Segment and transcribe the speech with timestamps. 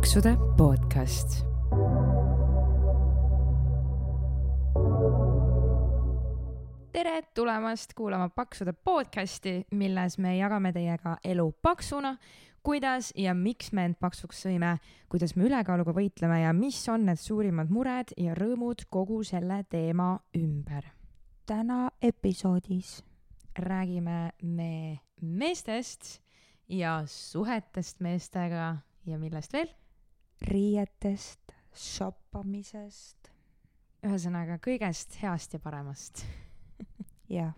[0.00, 1.44] paksude podcast.
[6.92, 12.14] tere tulemast kuulama Paksude podcasti, milles me jagame teiega elu paksuna,
[12.62, 14.78] kuidas ja miks me end paksuks sõime,
[15.12, 20.14] kuidas me ülekaaluga võitleme ja mis on need suurimad mured ja rõõmud kogu selle teema
[20.38, 20.84] ümber.
[21.46, 23.02] täna episoodis
[23.58, 26.22] räägime me meestest
[26.68, 29.79] ja suhetest meestega ja millest veel?
[30.48, 33.30] Riietest, shoppamisest.
[34.06, 36.24] ühesõnaga kõigest heast ja paremast
[37.30, 37.52] jah.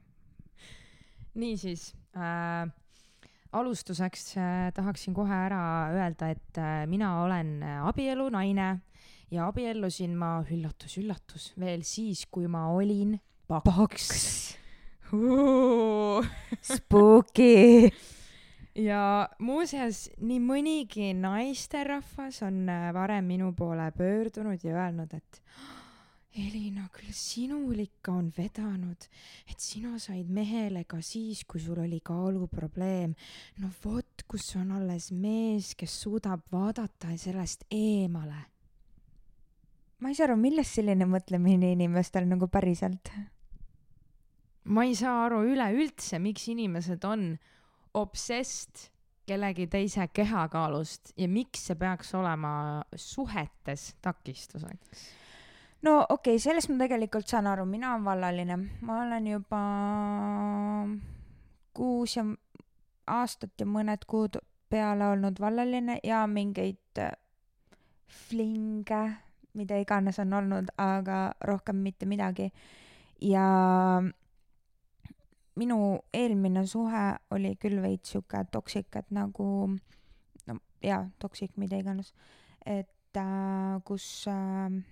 [1.34, 2.68] niisiis äh,
[3.52, 5.62] alustuseks äh, tahaksin kohe ära
[5.94, 8.80] öelda, et äh, mina olen abielunaine
[9.30, 13.16] ja abiellusin ma, üllatus-üllatus, veel siis, kui ma olin
[13.48, 14.58] paks, paks.
[16.62, 17.92] Spooky
[18.78, 25.42] ja muuseas, nii mõnigi naisterahvas on äh, varem minu poole pöördunud ja öelnud, et
[26.32, 29.04] Elina, küll sinul ikka on vedanud,
[29.52, 33.12] et sina said mehele ka siis, kui sul oli kaaluprobleem.
[33.60, 38.48] no vot, kus on alles mees, kes suudab vaadata sellest eemale.
[40.00, 43.12] ma ei saa aru, millest selline mõtlemine inimestel nagu päriselt?
[44.64, 47.34] ma ei saa aru üleüldse, miks inimesed on
[47.94, 48.88] obsessed
[49.26, 55.08] kellegi teise kehakaalust ja miks see peaks olema suhetes takistuseks?
[55.82, 59.62] no okei okay,, sellest ma tegelikult saan aru, mina olen vallaline, ma olen juba
[61.74, 62.24] kuus ja
[63.06, 64.38] aastat ja mõned kuud
[64.72, 67.12] peale olnud vallaline ja mingeid äh,
[68.08, 69.02] flinge,
[69.58, 72.50] mida iganes on olnud, aga rohkem mitte midagi.
[73.20, 73.46] ja
[75.58, 75.76] minu
[76.14, 79.46] eelmine suhe oli küll veits sihuke toksik, et nagu
[80.46, 82.12] no jaa, toksik, mida iganes,
[82.66, 84.82] et äh, kus äh,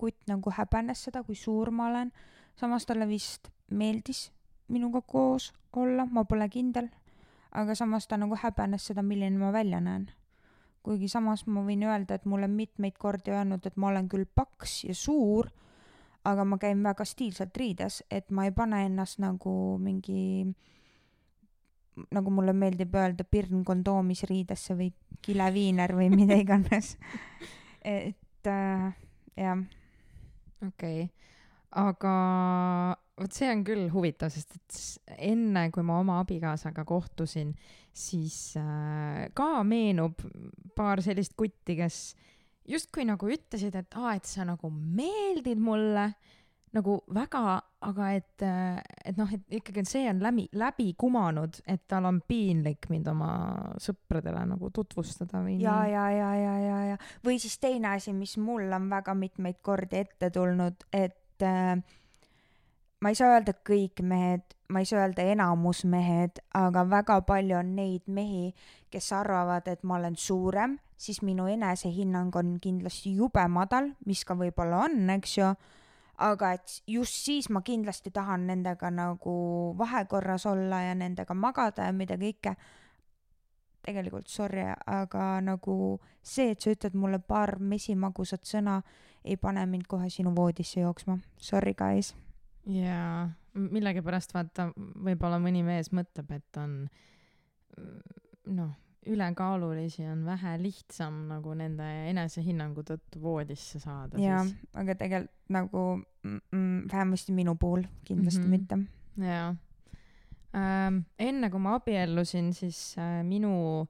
[0.00, 2.12] kutt nagu häbenes seda, kui suur ma olen,
[2.56, 4.30] samas talle vist meeldis
[4.70, 6.88] minuga koos olla, ma pole kindel,
[7.52, 10.10] aga samas ta nagu häbenes seda, milline ma välja näen.
[10.80, 14.84] kuigi samas ma võin öelda, et mulle mitmeid kordi öelnud, et ma olen küll paks
[14.86, 15.50] ja suur
[16.28, 20.44] aga ma käin väga stiilselt riides, et ma ei pane ennast nagu mingi,
[22.12, 24.90] nagu mulle meeldib öelda, pirn kondoomis riidesse või
[25.24, 26.96] kileviiner või mida iganes.
[27.80, 28.90] et äh,
[29.36, 29.64] jah.
[30.66, 31.08] okei okay.,
[31.80, 32.14] aga
[33.20, 34.80] vot see on küll huvitav, sest et
[35.30, 37.54] enne, kui ma oma abikaasaga kohtusin,
[37.92, 40.20] siis äh, ka meenub
[40.76, 42.30] paar sellist kutti, kes äh,
[42.70, 46.12] justkui nagu ütlesid, et aa, et sa nagu meeldid mulle.
[46.70, 52.04] Nagu väga, aga et, et noh, et ikkagi see on läbi, läbi kumanud, et tal
[52.06, 53.30] on piinlik mind oma
[53.82, 55.90] sõpradele nagu tutvustada või ja, nii.
[55.96, 57.00] ja, ja, ja, ja, ja.
[57.26, 61.74] Või siis teine asi, mis mul on väga mitmeid kordi ette tulnud, et äh,
[63.02, 67.58] ma ei saa öelda kõik mehed, ma ei saa öelda enamus mehed, aga väga palju
[67.64, 68.52] on neid mehi,
[68.94, 74.36] kes arvavad, et ma olen suurem siis minu enesehinnang on kindlasti jube madal, mis ka
[74.36, 75.48] võib-olla on, eks ju,
[76.20, 79.34] aga et just siis ma kindlasti tahan nendega nagu
[79.78, 82.56] vahekorras olla ja nendega magada ja mida kõike.
[83.80, 85.74] tegelikult sorry, aga nagu
[86.22, 88.82] see, et sa ütled mulle paar mesimagusat sõna,
[89.24, 91.16] ei pane mind kohe sinu voodisse jooksma.
[91.38, 92.12] Sorry, guys.
[92.68, 96.76] jaa, millegipärast vaata, võib-olla mõni mees mõtleb, et on
[98.52, 98.76] noh
[99.08, 104.20] ülekaalulisi on vähe lihtsam nagu nende enesehinnangu tõttu voodisse saada.
[104.20, 104.44] jaa,
[104.76, 105.84] aga tegelikult nagu
[106.92, 108.50] vähemasti minu puhul kindlasti mm -hmm.
[108.50, 109.26] mitte.
[109.26, 109.54] jaa
[110.54, 111.00] ähm,.
[111.18, 113.86] enne kui ma abiellusin, siis äh, minu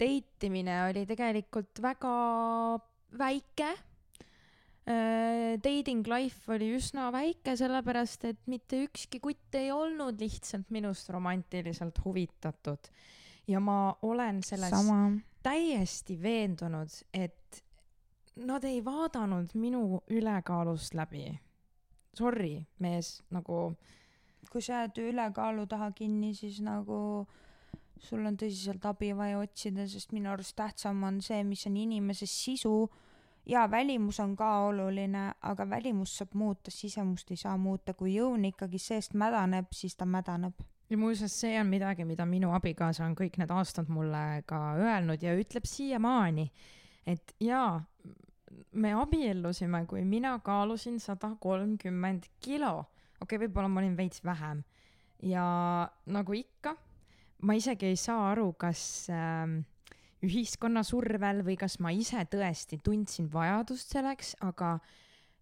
[0.00, 2.14] deitimine oli tegelikult väga
[3.18, 3.70] väike
[4.86, 5.58] äh,.
[5.64, 12.04] Dating life oli üsna väike, sellepärast et mitte ükski kutt ei olnud lihtsalt minust romantiliselt
[12.04, 12.90] huvitatud
[13.48, 15.10] ja ma olen selles Sama.
[15.42, 17.64] täiesti veendunud, et
[18.36, 21.40] nad ei vaadanud minu ülekaalust läbi.
[22.16, 23.74] Sorry, mees, nagu.
[24.52, 27.26] kui sa jääd ülekaalu taha kinni, siis nagu
[27.98, 32.26] sul on tõsiselt abi vaja otsida, sest minu arust tähtsam on see, mis on inimese
[32.26, 32.90] sisu.
[33.46, 38.44] ja välimus on ka oluline, aga välimust saab muuta, sisemust ei saa muuta, kui õun
[38.44, 40.54] ikkagi seest mädaneb, siis ta mädaneb
[40.90, 45.22] ja muuseas, see on midagi, mida minu abikaasa on kõik need aastad mulle ka öelnud
[45.24, 46.46] ja ütleb siiamaani,
[47.08, 47.80] et jaa,
[48.72, 52.78] me abiellusime, kui mina kaalusin sada kolmkümmend kilo.
[53.20, 54.64] okei okay,, võib-olla ma olin veits vähem.
[55.22, 55.44] ja
[56.06, 56.76] nagu ikka,
[57.42, 59.64] ma isegi ei saa aru, kas äh,
[60.24, 64.78] ühiskonna survel või kas ma ise tõesti tundsin vajadust selleks, aga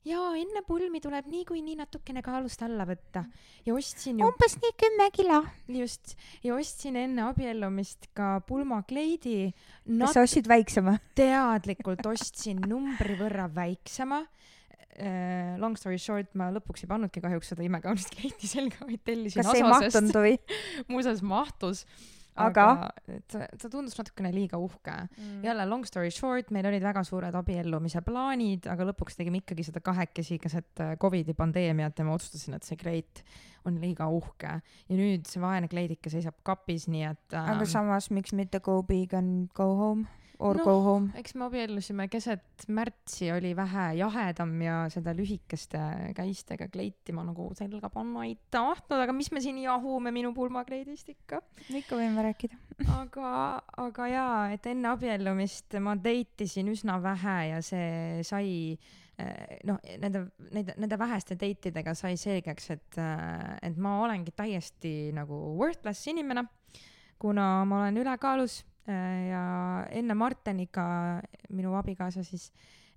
[0.07, 3.25] jaa, enne pulmi tuleb niikuinii natukene kaalust alla võtta
[3.67, 5.41] ja ostsin ju umbes nii kümme kilo.
[5.71, 9.53] just ja ostsin enne abiellumist ka pulmakleidi
[9.87, 10.97] kas sa ostsid väiksema?
[11.21, 15.59] teadlikult ostsin numbri võrra väiksema uh,.
[15.63, 19.55] Long story short, ma lõpuks ei pannudki kahjuks seda imekaunist kleiti selga, vaid tellisin kas
[19.55, 19.95] ei Asosest.
[19.95, 20.35] mahtunud või?
[20.93, 21.87] muuseas mahtus,
[22.41, 22.65] Aga?
[22.73, 24.95] aga ta, ta tundus natukene liiga uhke.
[25.45, 29.83] jälle long story short, meil olid väga suured abiellumise plaanid, aga lõpuks tegime ikkagi seda
[29.85, 33.25] kahekesi keset äh, Covidi pandeemiat ja ma otsustasin, et see kleit
[33.69, 38.09] on liiga uhke ja nüüd see vaene kleidike seisab kapis, nii et ähm, aga samas,
[38.11, 40.09] miks mitte go big and go home
[40.39, 41.11] or Noh, go home?
[41.19, 45.81] eks me abiellusime keset märtsi, oli vähe jahedam ja seda lühikeste
[46.17, 51.13] käistega kleiti ma nagu selga panna ei tahtnud, aga mis me siin jahume minu pulmakleidist
[51.13, 51.43] ikka.
[51.69, 52.59] ikka võime rääkida.
[53.01, 53.29] aga,
[53.85, 59.79] aga jaa, et enne abiellumist ma date isin üsna vähe ja see sai eh, noh,
[60.03, 63.01] nende, nende, nende väheste date idega sai selgeks, et,
[63.63, 66.47] et ma olengi täiesti nagu worthless inimene,
[67.23, 69.43] kuna ma olen ülekaalus ja
[69.95, 70.85] enne Marteniga,
[71.55, 72.49] minu abikaasa siis,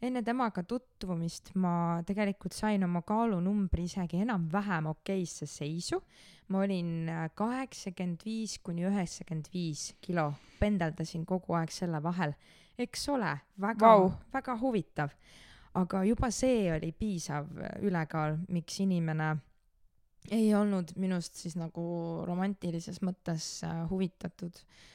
[0.02, 6.02] enne temaga tutvumist ma tegelikult sain oma kaalunumbri isegi enam-vähem okeisse seisu.
[6.48, 12.36] ma olin kaheksakümmend viis kuni üheksakümmend viis kilo, pendeldasin kogu aeg selle vahel,
[12.78, 15.10] eks ole, väga wow., väga huvitav.
[15.74, 17.48] aga juba see oli piisav
[17.82, 19.36] ülekaal, miks inimene
[20.32, 21.86] ei olnud minust siis nagu
[22.26, 24.95] romantilises mõttes äh, huvitatud äh,.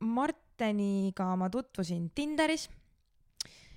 [0.00, 2.68] Marteniga ma tutvusin Tinderis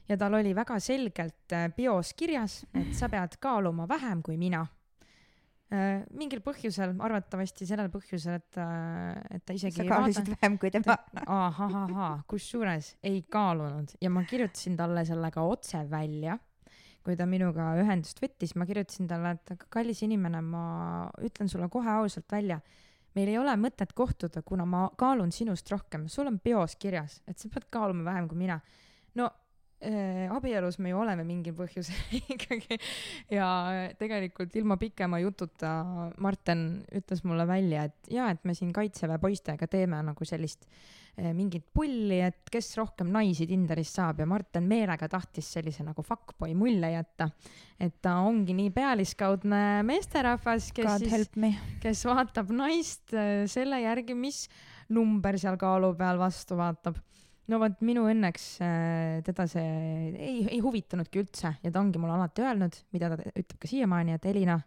[0.09, 4.63] ja tal oli väga selgelt äh, bios kirjas, et sa pead kaaluma vähem kui mina
[5.73, 6.03] äh,.
[6.13, 8.61] mingil põhjusel, arvatavasti sellel põhjusel, et,
[9.37, 10.97] et ta isegi sa kaalusid vähem kui tema.
[11.39, 16.39] ahahahaa, kusjuures ei kaalunud ja ma kirjutasin talle selle ka otse välja.
[17.03, 20.61] kui ta minuga ühendust võttis, ma kirjutasin talle, et kallis inimene, ma
[21.19, 22.61] ütlen sulle kohe ausalt välja,
[23.15, 27.37] meil ei ole mõtet kohtuda, kuna ma kaalun sinust rohkem, sul on bios kirjas, et
[27.37, 28.59] sa pead kaaluma vähem kui mina.
[29.15, 29.29] no
[30.31, 32.77] abielus me ju oleme mingil põhjusel ikkagi
[33.33, 33.47] ja
[33.99, 35.73] tegelikult ilma pikema jututa
[36.23, 40.67] Marten ütles mulle välja, et jaa, et me siin kaitseväe poistega teeme nagu sellist
[41.17, 46.05] eh, mingit pulli, et kes rohkem naisi Tinderist saab ja Marten meelega tahtis sellise nagu
[46.05, 47.29] fuckboy mulje jätta.
[47.79, 51.31] et ta ongi nii pealiskaudne meesterahvas, kes siis,
[51.83, 53.15] kes vaatab naist
[53.51, 54.45] selle järgi, mis
[54.93, 56.99] number seal kaalu peal vastu vaatab.
[57.51, 59.69] No vot minu õnneks äh, teda see
[60.13, 64.17] ei, ei huvitanudki üldse ja ta ongi mulle alati öelnud, mida ta ütleb ka siiamaani,
[64.17, 64.59] et Elina,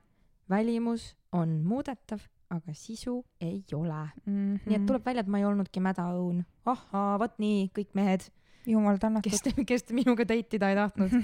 [0.52, 4.66] välimus on muudetav, aga sisu ei ole mm.
[4.66, 6.44] nii et tuleb välja, et ma ei olnudki mädaõun.
[6.66, 8.28] ahhaa, vot nii, kõik mehed,
[8.68, 9.32] jumal tänatud.
[9.32, 11.16] kes kes minuga date ida ei tahtnud.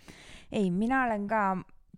[0.58, 1.46] ei, mina olen ka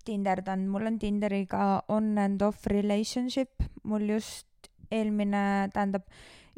[0.08, 4.46] Tinderdanud, mul on Tinderiga on and off relationship, mul just
[4.94, 6.06] eelmine, tähendab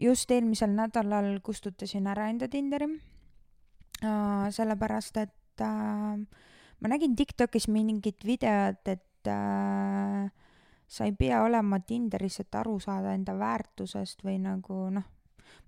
[0.00, 4.48] just eelmisel nädalal kustutasin ära enda Tinderi uh,.
[4.50, 6.16] sellepärast, et uh,
[6.80, 10.28] ma nägin Tiktokis mingit videot, et uh,
[10.90, 15.06] sa ei pea olema Tinderis, et aru saada enda väärtusest või nagu noh,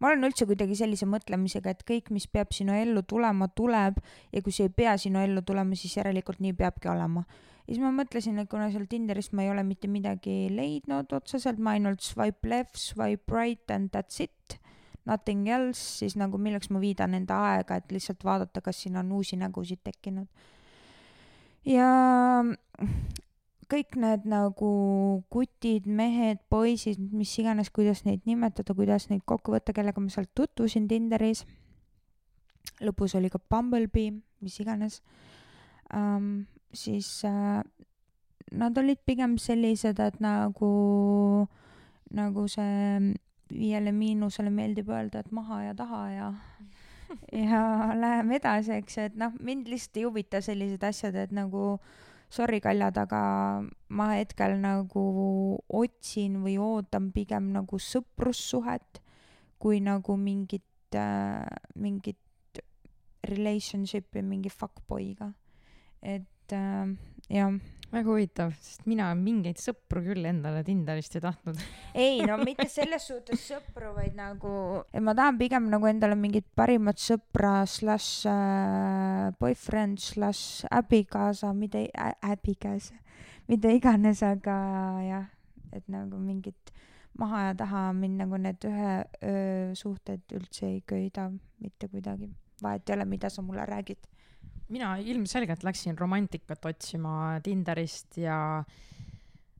[0.02, 4.00] ma olen üldse kuidagi sellise mõtlemisega, et kõik, mis peab sinu ellu tulema, tuleb
[4.34, 7.22] ja kui see ei pea sinu ellu tulema, siis järelikult nii peabki olema.
[7.62, 11.62] ja siis ma mõtlesin, et kuna seal Tinderist ma ei ole mitte midagi leidnud otseselt,
[11.62, 14.58] ma ainult swipe left, swipe right and that's it,
[15.06, 19.14] nothing else, siis nagu milleks ma viidan enda aega, et lihtsalt vaadata, kas siin on
[19.14, 20.26] uusi nägusid tekkinud.
[21.64, 21.86] ja
[23.72, 24.70] kõik need nagu
[25.32, 30.32] kutid, mehed, poisid, mis iganes, kuidas neid nimetada, kuidas neid kokku võtta, kellega ma sealt
[30.36, 31.46] tutvusin Tinderis.
[32.82, 35.00] lõpus oli ka Bumblebee, mis iganes
[35.94, 36.46] um,.
[36.72, 37.60] siis uh,
[38.52, 41.48] nad olid pigem sellised, et nagu,
[42.10, 43.12] nagu see
[43.52, 46.30] viiele miinusele meeldib öelda, et maha ja taha ja
[47.50, 51.76] ja läheme edasi, eks ju, et noh, mind lihtsalt ei huvita sellised asjad, et nagu
[52.32, 53.22] sorry, kaljad, aga
[53.92, 55.04] ma hetkel nagu
[55.68, 59.02] otsin või ootan pigem nagu sõprussuhet
[59.62, 61.44] kui nagu mingit äh,,
[61.76, 62.18] mingit
[63.28, 65.32] relationship'i mingi fuckboy'ga.
[66.02, 66.96] et äh,
[67.30, 67.60] jah,
[67.92, 71.60] väga huvitav, sest mina mingeid sõpru küll endale Tinderist ei tahtnud.
[71.94, 74.52] ei no mitte selles suhtes sõpru, vaid nagu,
[75.04, 82.14] ma tahan pigem nagu endale mingit parimat sõpra slaš äh, boyfriend slaš abikaasa, mida äh,,
[82.32, 82.96] abikaasa,
[83.52, 84.56] mida iganes, aga
[85.04, 85.28] jah,
[85.76, 86.72] et nagu mingit
[87.18, 91.28] maha ja taha mind nagu need ühe öö suhted üldse ei köida
[91.60, 92.30] mitte kuidagi.
[92.62, 93.98] vahet ei ole, mida sa mulle räägid.
[94.68, 98.38] Mina ilmselgelt läksin romantikat otsima Tinderist ja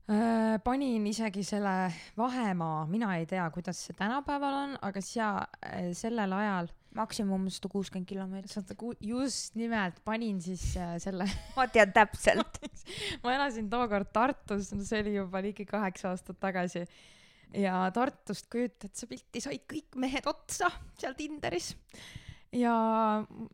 [0.09, 5.91] äh, panin isegi selle vahemaa, mina ei tea, kuidas see tänapäeval on, aga sea- äh,,
[5.97, 8.53] sellel ajal maksimum sada kuuskümmend kilomeetrit.
[8.53, 12.59] sada ku-, just nimelt, panin siis äh, selle ma tean täpselt
[13.23, 16.85] ma elasin tookord Tartus, no see oli juba ligi kaheksa aastat tagasi.
[17.57, 21.73] ja Tartust kujutad sa pilti, said kõik mehed otsa seal Tinderis.
[22.53, 22.75] Ja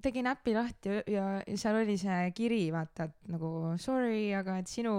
[0.03, 3.51] tegin äpi lahti ja, ja seal oli see kiri, vaata, et nagu
[3.81, 4.93] sorry, aga et sinu,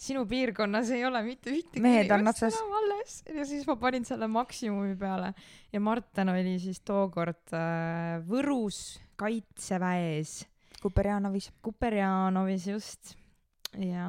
[0.00, 2.58] sinu piirkonnas ei ole mitte ühtegi mehed on otsas.
[2.80, 5.32] alles ja siis ma panin selle maksimumi peale
[5.72, 10.42] ja Marten oli siis tookord äh, Võrus kaitseväes.
[10.82, 11.48] Kuperjanovis.
[11.64, 13.14] Kuperjanovis just
[13.78, 14.08] ja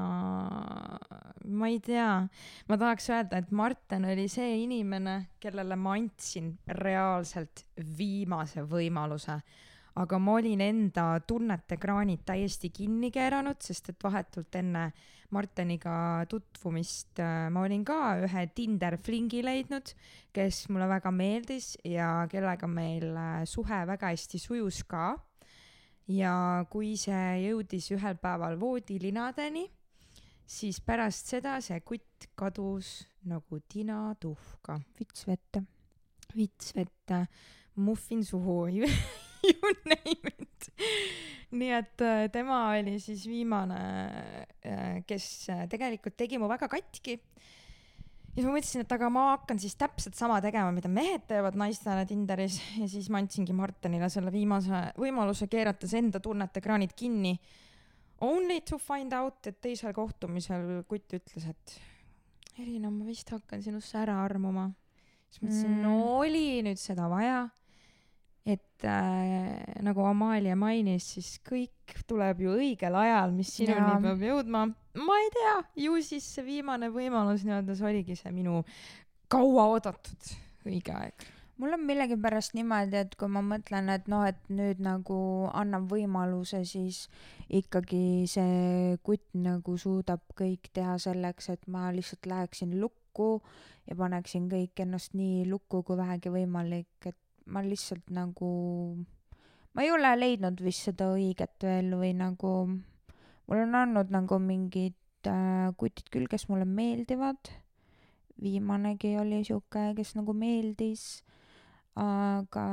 [1.46, 2.10] ma ei tea,
[2.70, 7.66] ma tahaks öelda, et Marten oli see inimene, kellele ma andsin reaalselt
[7.98, 9.40] viimase võimaluse.
[9.96, 14.90] aga ma olin enda tunnetekraanid täiesti kinni keeranud, sest et vahetult enne
[15.32, 19.94] Marteniga tutvumist äh, ma olin ka ühe Tinder flingi leidnud,
[20.36, 25.14] kes mulle väga meeldis ja kellega meil äh, suhe väga hästi sujus ka
[26.12, 29.66] ja kui see jõudis ühel päeval voodilinadeni,
[30.46, 34.80] siis pärast seda see kutt kadus nagu tina tuhka.
[35.00, 35.64] vits vette.
[36.36, 37.26] vits vette,
[37.76, 38.88] muffin suhu you
[39.86, 40.72] name it.
[41.56, 43.80] nii et äh, tema oli siis viimane,
[44.66, 47.20] äh, kes äh, tegelikult tegi mu väga katki
[48.36, 51.56] ja siis ma mõtlesin, et aga ma hakkan siis täpselt sama tegema, mida mehed teevad
[51.60, 57.36] naistele Tinderis ja siis ma andsingi Martinile selle viimase võimaluse, keerates enda tunnetekraanid kinni.
[58.26, 61.76] Only to find out, et teisel kohtumisel kutt ütles, et
[62.60, 64.70] Elina, ma vist hakkan sinusse ära armuma.
[65.30, 67.42] siis mõtlesin mm., no oli nüüd seda vaja
[68.46, 74.68] et äh, nagu Amalia mainis, siis kõik tuleb ju õigel ajal, mis sinuni peab jõudma.
[75.02, 75.56] ma ei tea,
[75.88, 78.62] ju siis see viimane võimalus nii-öelda, see oligi see minu
[79.34, 80.30] kauaoodatud
[80.70, 81.26] õige aeg.
[81.58, 85.18] mul on millegipärast niimoodi, et kui ma mõtlen, et noh, et nüüd nagu
[85.50, 87.08] annab võimaluse, siis
[87.50, 93.40] ikkagi see kutt nagu suudab kõik teha selleks, et ma lihtsalt läheksin lukku
[93.90, 98.50] ja paneksin kõik ennast nii lukku kui vähegi võimalik, et ma lihtsalt nagu,
[99.74, 102.54] ma ei ole leidnud vist seda õiget veel või nagu,
[103.46, 107.54] mul on olnud nagu mingid äh, kutid küll, kes mulle meeldivad.
[108.42, 111.24] viimanegi oli sihuke, kes nagu meeldis.
[111.96, 112.66] aga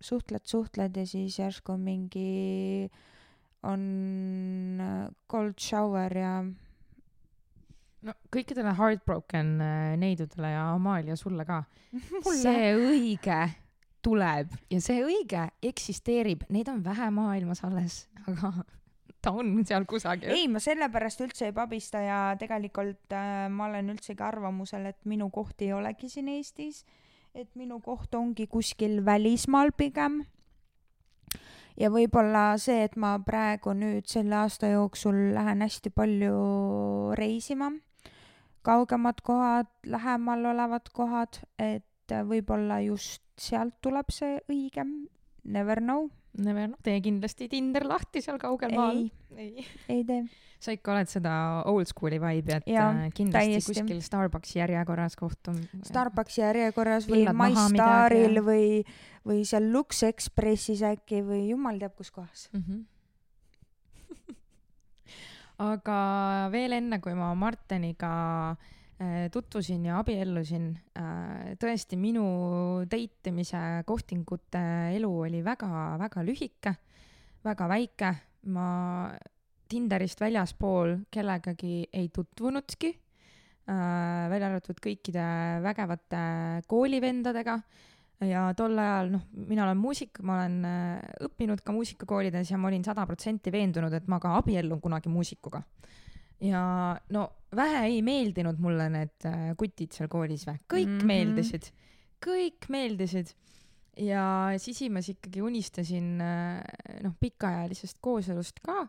[0.00, 2.88] suhtled, suhtled ja siis järsku mingi
[3.62, 3.82] on
[4.80, 6.30] äh, cold shower ja
[8.02, 11.62] no kõikidele heartbroken äh, neidudele ja Amalia sulle ka
[12.42, 13.42] see õige
[14.02, 18.52] tuleb ja see õige eksisteerib, neid on vähe maailmas alles, aga
[19.22, 20.32] ta on seal kusagil.
[20.34, 25.30] ei, ma sellepärast üldse ei pabista ja tegelikult äh, ma olen üldsegi arvamusel, et minu
[25.30, 26.82] koht ei olegi siin Eestis,
[27.34, 30.24] et minu koht ongi kuskil välismaal pigem.
[31.78, 37.70] ja võib-olla see, et ma praegu nüüd selle aasta jooksul lähen hästi palju reisima,
[38.66, 41.86] kaugemad kohad, lähemal olevad kohad, et
[42.28, 44.84] võib-olla just sealt tuleb see õige,
[45.44, 46.10] never know.
[46.32, 49.02] Never know, tee kindlasti Tinder lahti seal kaugel maal.
[49.36, 50.22] ei, ei tee.
[50.62, 51.32] sa ikka oled seda
[51.68, 53.74] old school'i vibe'i, et ja, äh, kindlasti täiesti.
[53.74, 55.58] kuskil Starbucksi järjekorras kohtun.
[55.84, 58.66] Starbucksi järjekorras või MyStaril või,
[59.28, 62.64] või seal Lux Expressis äkki või jumal teab kus kohas mm.
[62.64, 62.80] -hmm
[65.72, 65.98] aga
[66.50, 68.12] veel enne, kui ma Marteniga
[68.56, 68.81] Äh,
[69.32, 70.70] tutvusin ja abiellusin.
[70.98, 72.24] Äh, tõesti, minu
[72.90, 74.62] date imise kohtingute
[74.96, 76.76] elu oli väga-väga lühike,
[77.44, 78.14] väga väike.
[78.42, 79.12] ma
[79.70, 82.88] Tinderist väljaspool kellegagi ei tutvunudki,
[83.70, 85.26] äh, välja arvatud kõikide
[85.62, 86.22] vägevate
[86.66, 87.54] koolivendadega
[88.26, 90.58] ja tol ajal, noh, mina olen muusik, ma olen
[91.28, 95.62] õppinud ka muusikakoolides ja ma olin sada protsenti veendunud, et ma ka abiellun kunagi muusikuga
[96.42, 96.62] ja
[97.14, 101.10] no vähe ei meeldinud mulle need äh, kutid seal koolis või, kõik mm -hmm.
[101.12, 101.70] meeldisid,
[102.24, 103.34] kõik meeldisid.
[103.96, 106.62] ja sisimas ikkagi unistasin äh,
[107.04, 108.86] noh, pikaajalisest kooselust ka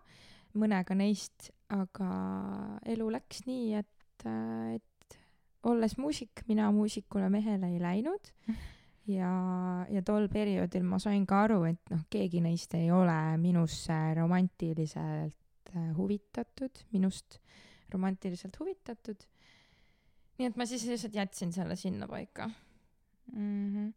[0.55, 2.09] mõnega neist, aga
[2.85, 5.17] elu läks nii, et, äh, et
[5.63, 8.31] olles muusik, mina muusikule mehele ei läinud
[9.07, 13.99] ja, ja tol perioodil ma sain ka aru, et noh, keegi neist ei ole minusse
[14.15, 15.42] romantiliselt
[15.97, 17.39] huvitatud, minust
[17.93, 19.25] romantiliselt huvitatud.
[20.37, 22.49] nii et ma siis lihtsalt jätsin selle sinnapaika
[23.35, 23.75] mm.
[23.75, 23.91] -hmm.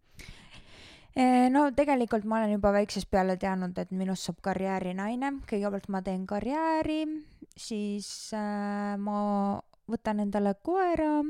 [1.50, 6.26] no tegelikult ma olen juba väiksest peale teadnud, et minust saab karjäärinaine, kõigepealt ma teen
[6.26, 7.06] karjääri,
[7.56, 11.24] siis äh, ma võtan endale koera,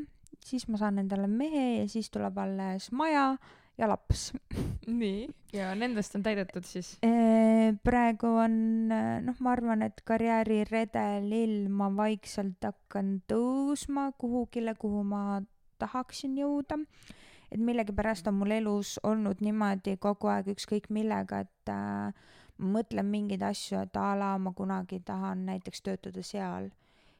[0.45, 3.37] siis ma saan endale mehe ja siis tuleb alles maja
[3.78, 4.30] ja laps.
[4.87, 6.95] nii, ja nendest on täidetud siis?
[7.85, 8.56] praegu on,
[9.26, 15.42] noh, ma arvan, et karjääriredelil ma vaikselt hakkan tõusma kuhugile, kuhu ma
[15.78, 16.80] tahaksin jõuda.
[17.50, 22.11] et millegipärast on mul elus olnud niimoodi kogu aeg ükskõik millega, et äh,
[22.59, 26.71] mõtlen mingeid asju, et a la ma kunagi tahan näiteks töötada seal,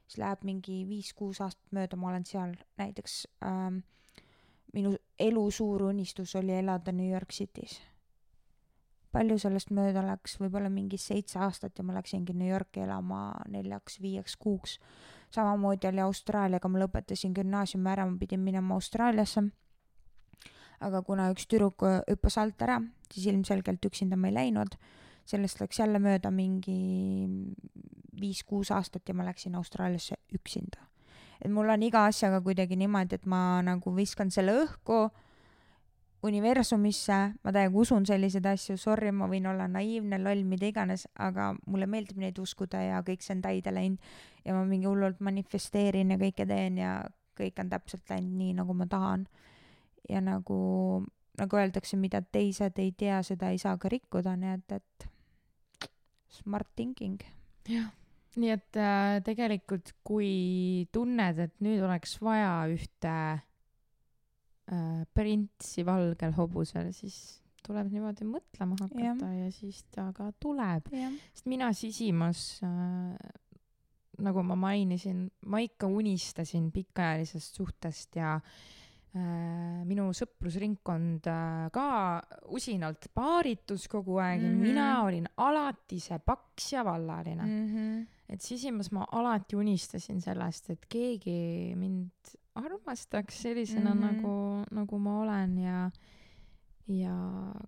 [0.07, 3.77] siis läheb mingi viis-kuus aastat mööda, ma olen seal näiteks äh,
[4.77, 7.81] minu elu suur unistus oli elada New York City's.
[9.17, 14.37] palju sellest mööda läks, võib-olla mingi seitse aastat ja ma läksingi New Yorki elama neljaks-viieks
[14.37, 14.79] kuuks.
[15.33, 19.47] samamoodi oli Austraaliaga, ma lõpetasin gümnaasiumi ära, ma pidin minema Austraaliasse.
[20.81, 22.81] aga kuna üks tüdruk hüppas alt ära,
[23.13, 24.77] siis ilmselgelt üksinda ma ei läinud.
[25.25, 27.27] sellest läks jälle mööda mingi
[28.21, 30.85] viis-kuus aastat ja ma läksin Austraaliasse üksinda
[31.45, 35.07] et mul on iga asjaga kuidagi niimoodi, et ma nagu viskan selle õhku
[36.27, 41.53] universumisse, ma täiega usun selliseid asju, sorry, ma võin olla naiivne, loll, mida iganes, aga
[41.67, 44.17] mulle meeldib neid uskuda ja kõik see on täide läinud
[44.47, 46.95] ja ma mingi hullult manifesteerin ja kõike teen ja
[47.37, 49.27] kõik on täpselt läinud nii, nagu ma tahan.
[50.09, 51.05] ja nagu,
[51.39, 55.91] nagu öeldakse, mida teised ei tea, seda ei saa ka rikkuda, nii et, et
[56.41, 57.21] smart thinking.
[57.69, 57.93] jah
[58.41, 66.93] nii et äh, tegelikult, kui tunned, et nüüd oleks vaja ühte äh, printsi valgel hobusel,
[66.97, 70.93] siis tuleb niimoodi mõtlema hakata ja, ja siis ta ka tuleb.
[71.33, 73.17] sest mina sisimas äh,,
[74.23, 81.89] nagu ma mainisin, ma ikka unistasin pikaajalisest suhtest ja äh, minu sõprusringkond äh, ka
[82.55, 84.67] usinalt paaritus kogu aeg mm -hmm.
[84.67, 87.67] ja mina olin alati see paks ja vallaline mm.
[87.75, 94.17] -hmm et sisimas ma alati unistasin sellest, et keegi mind armastaks sellisena mm, -hmm.
[94.17, 95.91] nagu, nagu ma olen ja,
[96.89, 97.17] ja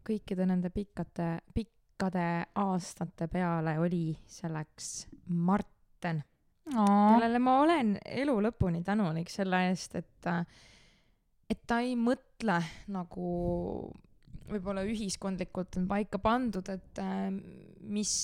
[0.08, 6.24] kõikide nende pikkade, pikkade aastate peale oli selleks Marten,
[6.64, 10.30] kellele ma olen elu lõpuni tänulik selle eest, et,
[11.50, 13.30] et ta ei mõtle nagu
[14.48, 17.00] võib-olla ühiskondlikult on paika pandud, et
[17.80, 18.14] mis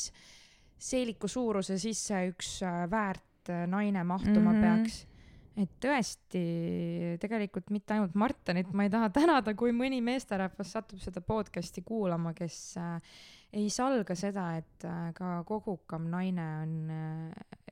[0.85, 4.63] seeliku suuruse sisse üks äh, väärt äh, naine mahtuma mm -hmm.
[4.63, 5.07] peaks.
[5.57, 6.41] et tõesti,
[7.23, 12.33] tegelikult mitte ainult Martenit ma ei taha tänada, kui mõni meesterahvas satub seda podcast'i kuulama,
[12.35, 12.99] kes äh,
[13.53, 16.91] ei salga seda, et ka kogukam naine on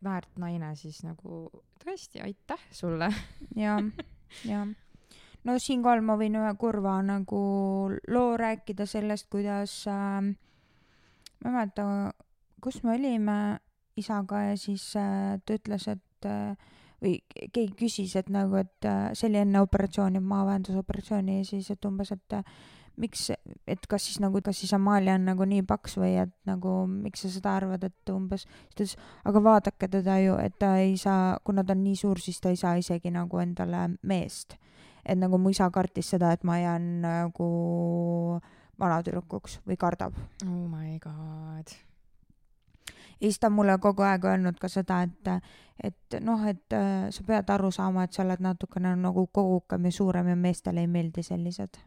[0.05, 1.51] väärt naine, siis nagu
[1.83, 3.11] tõesti aitäh sulle
[3.57, 3.81] ja,
[4.53, 4.66] ja
[5.44, 7.42] no siinkohal ma võin ühe kurva nagu
[8.09, 10.20] loo rääkida sellest, kuidas äh,
[11.42, 11.87] ma ei mäleta,
[12.62, 13.38] kus me olime
[13.98, 16.55] isaga ja siis äh, ta ütles, et äh,
[17.03, 17.16] või
[17.53, 22.12] keegi küsis, et nagu, et äh, see oli enne operatsiooni, maavähendusoperatsiooni ja siis, et umbes,
[22.14, 22.44] et äh,
[23.03, 23.27] miks,
[23.68, 27.25] et kas siis nagu, kas siis Amalia on nagu nii paks või et nagu miks
[27.25, 28.96] sa seda arvad, et umbes, siis ta ütles,
[29.33, 32.53] aga vaadake teda ju, et ta ei saa, kuna ta on nii suur, siis ta
[32.53, 34.59] ei saa isegi nagu endale meest.
[35.03, 37.48] et nagu mu isa kartis seda, et ma jään nagu
[38.79, 40.14] vanatüdrukuks või kardab.
[40.46, 41.91] oh my god
[43.22, 45.28] ja siis ta on mulle kogu aeg öelnud ka seda, et,
[45.78, 49.92] et noh, et äh, sa pead aru saama, et sa oled natukene nagu kogukam ja
[49.94, 51.78] suurem ja meestele ei meeldi sellised.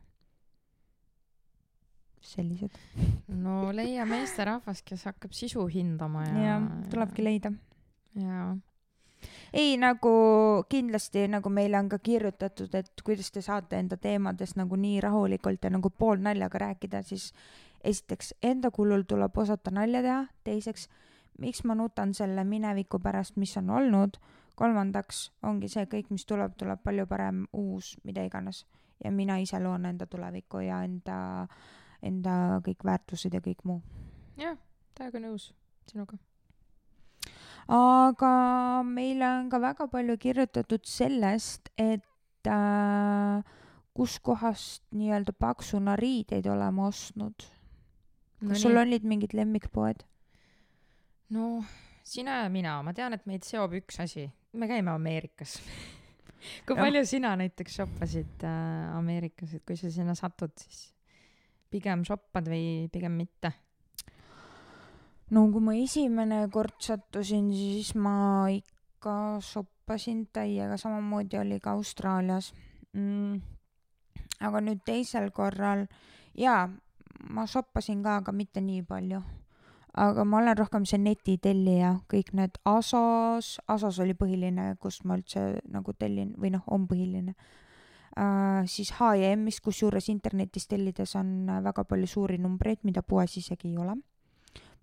[2.25, 2.79] sellised.
[3.27, 6.45] no leia meesterahvas, kes hakkab sisu hindama ja.
[6.45, 7.51] jah, tulebki leida.
[8.15, 8.55] jaa
[9.53, 10.11] ei, nagu
[10.69, 15.63] kindlasti nagu meile on ka kirjutatud, et kuidas te saate enda teemadest nagu nii rahulikult
[15.63, 17.31] ja nagu poolnaljaga rääkida, siis
[17.83, 20.87] esiteks enda kulul tuleb osata nalja teha, teiseks
[21.39, 24.19] miks ma nutan selle mineviku pärast, mis on olnud,
[24.55, 28.65] kolmandaks ongi see, kõik, mis tuleb, tuleb palju parem, uus, mida iganes.
[29.03, 31.47] ja mina ise loon enda tulevikku ja enda,
[32.01, 33.81] enda kõik väärtused ja kõik muu.
[34.39, 34.57] jah,
[34.95, 35.51] täiega nõus
[35.91, 36.17] sinuga.
[37.67, 38.31] aga
[38.87, 43.43] meile on ka väga palju kirjutatud sellest, et äh,
[43.95, 47.35] kuskohast nii-öelda paksuna riideid oleme ostnud.
[48.39, 50.03] kas no sul olid mingid lemmikpoed?
[51.33, 51.63] No
[52.05, 55.57] sina ja mina, ma tean, et meid seob üks asi, me käime Ameerikas
[56.67, 57.09] kui palju ja.
[57.09, 60.91] sina näiteks shoppasid äh, Ameerikas, et kui sa sinna satud, siis
[61.73, 63.53] pigem shoppad või pigem mitte?
[65.33, 68.17] no kui ma esimene kord sattusin, siis ma
[68.53, 72.53] ikka shop-, shoppasin täiega, samamoodi oli ka Austraalias
[72.93, 73.41] mm..
[74.41, 75.85] aga nüüd teisel korral
[76.33, 76.69] jaa,
[77.29, 79.21] ma shoppasin ka, aga mitte nii palju.
[79.97, 85.61] Aga ma olen rohkem see netitellija, kõik need Asos, Asos oli põhiline, kust ma üldse
[85.71, 88.65] nagu tellin või noh, on põhiline uh,.
[88.67, 93.79] siis H&M-ist, kusjuures internetis tellides on äh, väga palju suuri numbreid, mida poes isegi ei
[93.79, 93.95] ole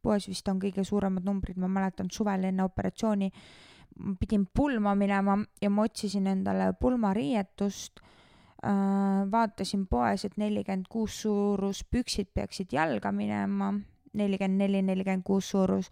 [0.02, 3.30] poes vist on kõige suuremad numbrid, ma mäletan suvel enne operatsiooni
[4.20, 8.00] pidin pulma minema ja ma otsisin endale pulmariietust
[8.64, 9.22] äh,.
[9.30, 13.72] vaatasin poes, et nelikümmend kuus suurus püksid peaksid jalga minema,
[14.18, 15.90] nelikümmend neli, nelikümmend kuus suurus.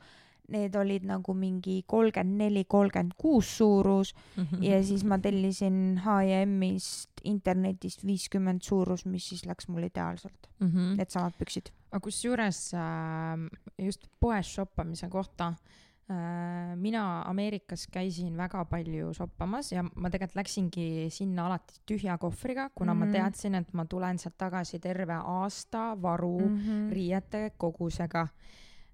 [0.50, 4.14] Need olid nagu mingi kolmkümmend neli, kolmkümmend kuus suurus
[4.60, 10.66] ja siis ma tellisin H&M-ist internetist viiskümmend suurus, mis siis läks mul ideaalselt, mm.
[10.66, 10.96] -hmm.
[10.96, 11.70] needsamad püksid.
[11.92, 13.46] aga kusjuures äh,
[13.78, 15.89] just poes shoppamise kohta äh,,
[16.76, 22.94] mina Ameerikas käisin väga palju shoppamas ja ma tegelikult läksingi sinna alati tühja kohvriga, kuna
[22.94, 23.04] mm -hmm.
[23.06, 23.12] Mhm.
[23.12, 26.60] ma teadsin, et ma tulen sealt tagasi terve aasta varu mm Mhm.
[26.70, 26.92] -hmm.
[26.92, 28.28] riiete kogusega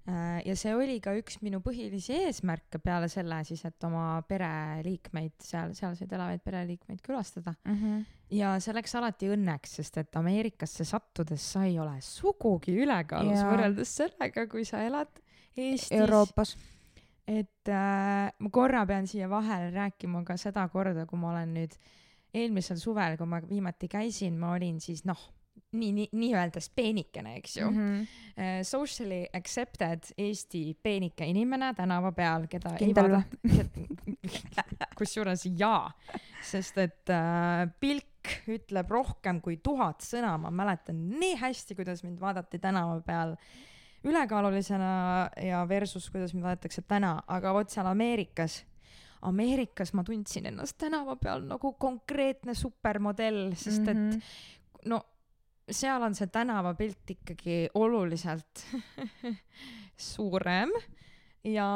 [0.09, 0.43] äh,.
[0.47, 5.73] ja see oli ka üks minu põhilisi eesmärke peale selle siis, et oma pereliikmeid seal,
[5.75, 8.01] sealseid elavaid pereliikmeid külastada Mhm.
[8.31, 13.97] ja see läks alati õnneks, sest et Ameerikasse sattudes sa ei ole sugugi ülekaalus võrreldes
[13.97, 15.09] sellega, kui sa elad
[15.57, 15.93] Eestis.
[15.93, 16.57] Euroopas.
[17.27, 21.75] Et äh, ma korra pean siia vahele rääkima ka seda korda, kui ma olen nüüd
[22.37, 25.21] eelmisel suvel, kui ma viimati käisin, ma olin siis noh,
[25.77, 27.77] nii, nii, nii-öeldes peenikene, eks ju mm.
[27.77, 28.65] -hmm.
[28.65, 34.87] Socially accepted Eesti peenike inimene tänava peal, keda Kindel ei vaadata.
[34.99, 35.91] kusjuures jaa,
[36.45, 38.07] sest et äh, pilk
[38.51, 43.37] ütleb rohkem kui tuhat sõna, ma mäletan nii hästi, kuidas mind vaadati tänava peal
[44.05, 48.65] ülekaalulisena ja versus kuidas mind vaadatakse täna, aga vot seal Ameerikas,
[49.27, 54.15] Ameerikas ma tundsin ennast tänava peal nagu konkreetne supermodell, sest mm -hmm.
[54.15, 55.01] et no
[55.71, 58.67] seal on see tänavapilt ikkagi oluliselt
[60.13, 60.71] suurem
[61.45, 61.69] ja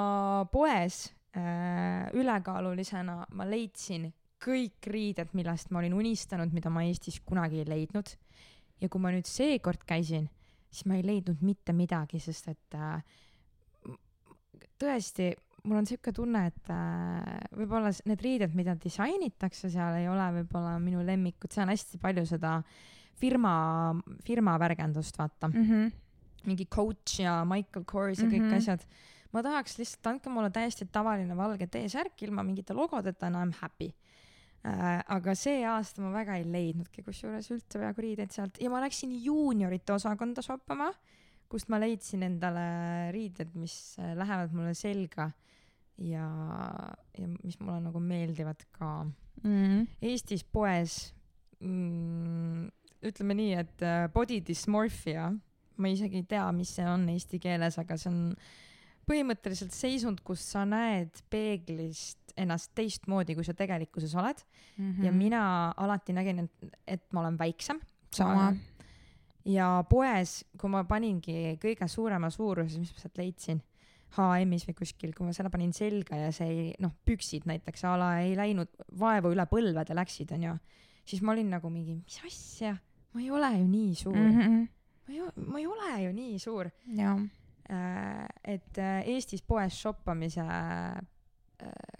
[0.52, 7.61] poes äh, ülekaalulisena ma leidsin kõik riided, millest ma olin unistanud, mida ma Eestis kunagi
[7.61, 8.16] ei leidnud.
[8.80, 10.30] ja kui ma nüüd seekord käisin,
[10.70, 13.00] siis ma ei leidnud mitte midagi, sest et äh,
[14.80, 15.30] tõesti,
[15.66, 20.76] mul on siuke tunne, et äh, võib-olla need riided, mida disainitakse seal, ei ole võib-olla
[20.83, 22.59] minu lemmikud, seal on hästi palju seda
[23.20, 23.54] firma,
[24.26, 25.64] firma värgendust, vaata mm.
[25.64, 25.90] -hmm.
[26.48, 28.50] mingi Coach ja Michael Kors ja kõik mm.
[28.50, 28.56] -hmm.
[28.56, 28.87] asjad.
[29.33, 33.52] ma tahaks lihtsalt, andke mulle täiesti tavaline valge T-särk ilma mingite logodeta and I m
[33.61, 34.10] happy äh,.
[34.62, 39.14] Aga see aasta ma väga ei leidnudki kusjuures üldse peaaegu riideid sealt ja ma läksin
[39.25, 40.90] juuniorite osakonda shoppama,
[41.49, 42.66] kust ma leidsin endale
[43.14, 45.31] riided, mis äh, lähevad mulle selga
[45.96, 46.29] ja,
[47.16, 48.92] ja mis mulle nagu meeldivad ka
[49.44, 49.87] Mhm.
[50.05, 51.14] Eestis poes
[51.64, 52.66] mm,
[53.09, 55.31] ütleme nii, et äh, body dysmorphia,
[55.81, 58.35] ma isegi ei tea, mis see on eesti keeles, aga see on
[59.09, 64.43] põhimõtteliselt seisund, kus sa näed peeglist ennast teistmoodi, kui sa tegelikkuses oled
[64.77, 64.93] mm.
[64.93, 65.05] -hmm.
[65.05, 65.43] ja mina
[65.77, 67.81] alati nägin, et, et ma olen väiksem.
[68.14, 68.53] sama.
[69.45, 73.62] ja poes, kui ma paningi kõige suurema suuruse, mis ma sealt leidsin,
[74.11, 77.95] HM-is või kuskil, kui ma selle panin selga ja see ei, noh, püksid näiteks a
[77.99, 80.57] la ei läinud vaevu üle põlvede läksid, onju,
[81.07, 82.75] siis ma olin nagu mingi, mis asja,
[83.14, 84.40] ma ei ole ju nii suur mm.
[84.40, 84.66] -hmm.
[85.07, 86.71] ma ei, ma ei ole ju nii suur.
[86.97, 87.19] jaa.
[88.45, 90.99] et äh, Eestis poes shoppamise äh,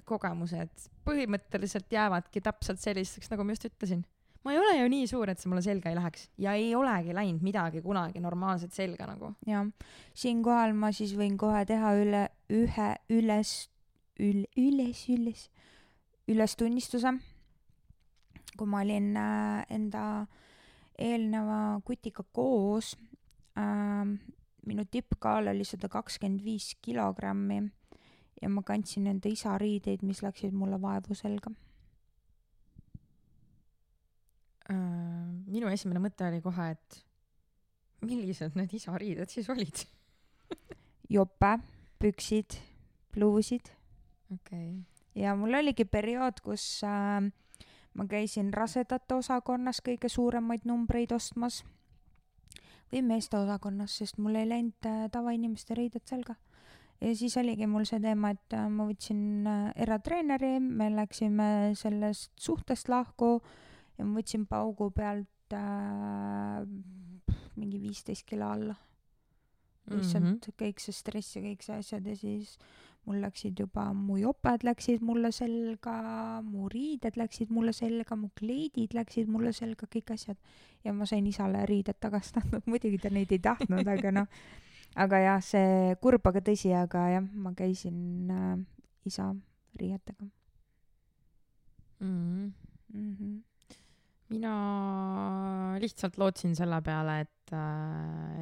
[0.09, 4.03] kogemused põhimõtteliselt jäävadki täpselt sellisteks, nagu ma just ütlesin.
[4.45, 7.15] ma ei ole ju nii suur, et see mulle selga ei läheks ja ei olegi
[7.17, 9.35] läinud midagi kunagi normaalselt selga nagu.
[9.47, 9.67] jah,
[10.15, 13.55] siinkohal ma siis võin kohe teha üle ühe üles,
[14.21, 15.47] ül-, üles, üles,
[16.29, 17.15] ülestunnistuse.
[18.57, 20.27] kui ma olin äh, enda
[20.99, 22.97] eelneva kutiga koos
[23.57, 24.05] äh,,
[24.67, 27.63] minu tippkaal oli sada kakskümmend viis kilogrammi
[28.41, 31.53] ja ma kandsin enda isa riideid, mis läksid mulle vaevu selga.
[34.71, 34.77] Äh,
[35.51, 37.01] minu esimene mõte oli kohe, et
[38.07, 39.85] millised need isa riided siis olid.
[41.17, 41.57] jope,
[42.01, 42.57] püksid,
[43.13, 43.73] pluusid
[44.35, 45.23] okei okay..
[45.23, 47.27] ja mul oligi periood, kus äh,
[47.95, 51.65] ma käisin rasedate osakonnas kõige suuremaid numbreid ostmas
[52.91, 56.35] või meeste osakonnas, sest mul ei läinud äh, tavainimeste riided selga.
[57.01, 62.33] Ja siis oligi mul see teema, et äh, ma võtsin äh, eratreeneri, me läksime sellest
[62.41, 63.39] suhtest lahku
[63.97, 66.61] ja ma võtsin paugu pealt äh,
[67.57, 68.77] mingi viisteist kilo alla.
[69.91, 70.35] lihtsalt mm.
[70.37, 70.55] -hmm.
[70.61, 72.59] kõik see stress ja kõik see asjad ja siis
[73.07, 78.95] mul läksid juba mu joped läksid mulle selga mu riided läksid mulle selga mu kleidid
[78.95, 80.37] läksid mulle selga kõik asjad
[80.85, 84.29] ja ma sain isale riided tagastada muidugi ta neid ei tahtnud aga noh
[84.97, 88.59] aga jah see kurb aga tõsi aga jah ma käisin äh,
[89.07, 89.35] isa
[89.81, 90.27] riietega
[92.01, 92.53] mm..
[92.95, 93.43] mm -hmm.
[94.29, 94.55] mina
[95.81, 97.53] lihtsalt lootsin selle peale, et,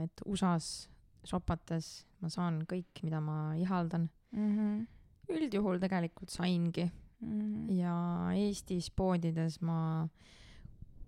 [0.04, 0.88] et USA-s
[1.24, 4.08] shopates ma saan kõik, mida ma ihaldan.
[4.32, 4.86] Mm -hmm.
[5.28, 7.72] üldjuhul tegelikult saingi Mm -hmm.
[7.72, 10.08] ja Eestis poodides ma,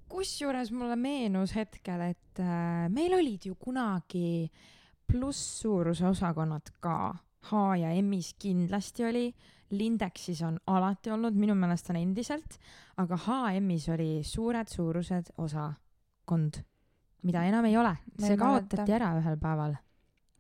[0.09, 4.51] kusjuures mulle meenus hetkel, et äh, meil olid ju kunagi
[5.11, 7.15] plusssuuruse osakonnad ka.
[7.51, 9.25] H ja M-is kindlasti oli,
[9.71, 12.59] Lindexis on alati olnud, minu meelest on endiselt,
[13.01, 16.61] aga HM-is oli suured suurused osakond,
[17.23, 19.77] mida enam ei ole, see kaotati ära ühel päeval,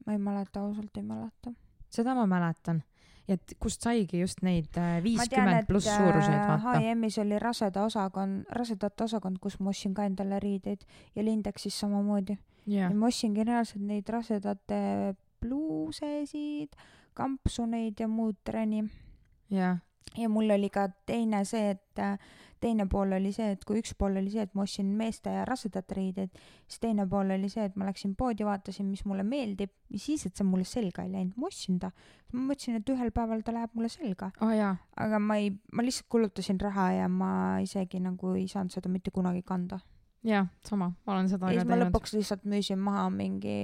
[0.06, 1.54] ma ei mäleta ausalt ei mäleta.
[1.90, 2.82] Seda ma mäletan.
[3.30, 6.78] Et kust saigi just neid äh, viiskümmend pluss suuruseid, äh, vaata.
[6.78, 12.38] H&M-is oli raseda osakond, rasedate osakond, kus ma ostsin ka endale riideid ja Lindexis samamoodi.
[12.66, 14.80] jah ja, ma ostsingi reaalselt neid rasedate
[15.40, 16.76] pluusesid,
[17.14, 18.84] kampsuneid ja muud trenni.
[19.50, 19.80] jah,
[20.18, 22.18] ja mul oli ka teine see, et äh,
[22.60, 25.44] teine pool oli see, et kui üks pool oli see, et ma ostsin meeste ja
[25.48, 29.72] rasedate riideid, siis teine pool oli see, et ma läksin poodi, vaatasin, mis mulle meeldib
[29.90, 31.92] ja siis, et see mulle selga ei läinud, ma ostsin ta.
[32.32, 34.52] ma mõtlesin, et ühel päeval ta läheb mulle selga, oh,
[35.04, 37.32] aga ma ei, ma lihtsalt kulutasin raha ja ma
[37.64, 39.80] isegi nagu ei saanud seda mitte kunagi kanda.
[40.26, 41.88] jah, sama, ma olen seda ja ka siis ma teinud.
[41.88, 43.58] lõpuks lihtsalt müüsin maha mingi,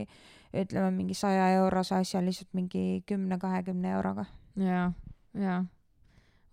[0.56, 4.24] ütleme mingi saja eurose asja lihtsalt mingi kümne-kahekümne euroga.
[4.56, 4.92] jaa,
[5.36, 5.64] jaa,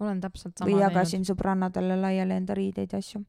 [0.04, 3.24] olen täpselt sama või jagasin sõbrannadele laiali enda riideid ja asju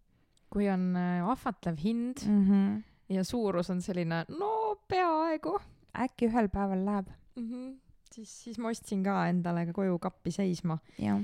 [0.54, 2.42] kui on äh, ahvatlev hind mm.
[2.46, 2.82] -hmm.
[3.14, 4.50] ja suurus on selline, no
[4.88, 5.58] peaaegu
[6.04, 7.48] äkki ühel päeval läheb, mm.
[7.48, 7.72] -hmm.
[8.12, 11.22] siis, siis ma ostsin ka endale ka koju kappi seisma, jah.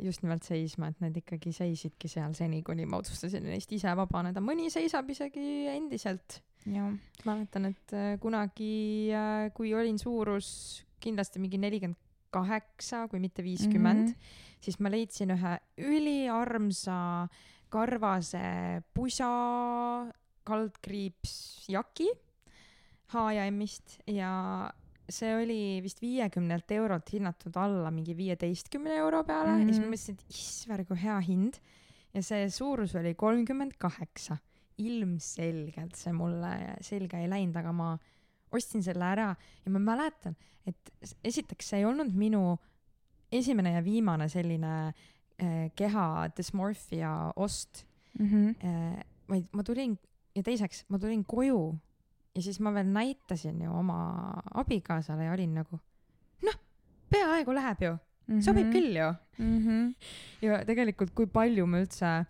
[0.00, 4.40] just nimelt seisma, et need ikkagi seisidki seal seni, kuni ma otsustasin neist ise vabaneda.
[4.40, 6.42] mõni seisab isegi endiselt.
[7.24, 9.12] mäletan, et äh, kunagi,
[9.54, 10.48] kui olin suurus
[11.00, 12.03] kindlasti mingi nelikümmend
[12.34, 14.32] kaheksa, kui mitte viiskümmend, Mhm.
[14.60, 16.98] siis ma leidsin ühe üliarmsa
[17.70, 19.30] karvase pusa
[20.44, 22.08] kaldkriips jaki
[23.14, 24.70] H&M-ist ja
[25.08, 29.68] see oli vist viiekümnelt eurolt hinnatud alla mingi viieteistkümne euro peale mm -hmm.
[29.68, 29.92] ja siis ma Mhm.
[29.94, 31.54] mõtlesin, et issver kui hea hind
[32.14, 34.36] ja see suurus oli kolmkümmend kaheksa.
[34.78, 37.98] ilmselgelt see mulle selga ei läinud, aga ma
[38.54, 39.32] ostsin selle ära
[39.64, 40.36] ja ma mäletan,
[40.66, 40.92] et
[41.24, 42.56] esiteks see ei olnud minu
[43.32, 47.84] esimene ja viimane selline äh, keha dysmorphia ost
[48.18, 48.54] Mhm.
[48.62, 49.98] äh,, vaid ma tulin
[50.36, 51.78] ja teiseks ma tulin koju
[52.34, 53.96] ja siis ma veel näitasin ju oma
[54.54, 55.80] abikaasale ja olin nagu
[56.46, 56.58] noh,
[57.10, 57.92] peaaegu läheb ju,
[58.40, 59.08] sobib küll ju.
[59.38, 59.58] mm.
[59.58, 59.94] -hmm.
[60.42, 62.24] ja tegelikult, kui palju ma üldse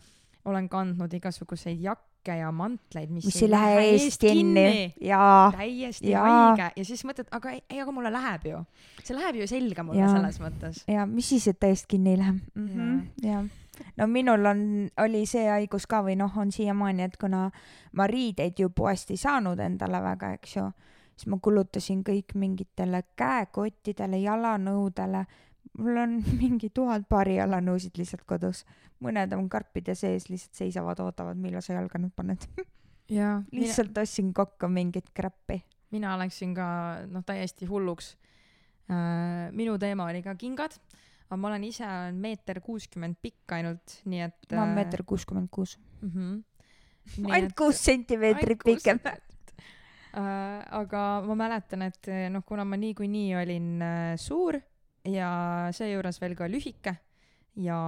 [0.45, 4.95] olen kandnud igasuguseid jakke ja mantleid, mis, mis ei lähe eest kinni.
[5.01, 6.25] jaa, täiesti Jaa.
[6.25, 8.63] haige ja siis mõtled, aga ei, ei, aga mulle läheb ju,
[9.03, 10.15] see läheb ju selga mulle Jaa.
[10.17, 10.81] selles mõttes.
[10.89, 12.69] ja mis siis, et ta eest kinni ei lähe mm.
[12.69, 13.29] -hmm.
[13.29, 13.45] jah.
[13.97, 14.65] no minul on,
[15.05, 17.51] oli see haigus ka või noh, on siiamaani, et kuna
[17.93, 20.71] ma riideid ju poest ei saanud endale väga, eks ju,
[21.17, 25.27] siis ma kulutasin kõik mingitele käekottidele, jalanõudele.
[25.79, 28.65] Mul on mingi tuhat paari jalanõusid lihtsalt kodus.
[29.05, 32.47] mõned on karpide sees, lihtsalt seisavad, ootavad, millal sa jalga nüüd paned.
[33.19, 35.63] jaa, lihtsalt ostsin kokku mingit crap'i.
[35.95, 36.67] mina läksin ka
[37.11, 38.17] noh, täiesti hulluks.
[39.53, 40.77] minu teema oli ka kingad,
[41.29, 44.41] aga ma olen ise meeter kuuskümmend pikk ainult, nii et.
[44.53, 45.79] ma olen meeter kuuskümmend kuus.
[46.03, 46.43] -hmm.
[47.31, 49.01] ainult kuus sentimeetrit pikem.
[50.15, 54.61] Äh, aga ma mäletan, et noh, kuna ma niikuinii olin äh, suur
[55.05, 56.97] ja seejuures veel ka lühike
[57.61, 57.79] ja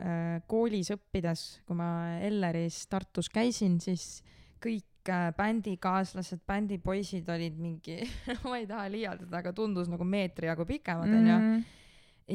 [0.00, 1.88] äh, koolis õppides, kui ma
[2.24, 4.22] Elleris Tartus käisin, siis
[4.62, 8.00] kõik äh, bändikaaslased, bändipoisid olid mingi,
[8.48, 11.62] ma ei taha liialdada, aga tundus nagu meetri jagu pikemad onju Mhm.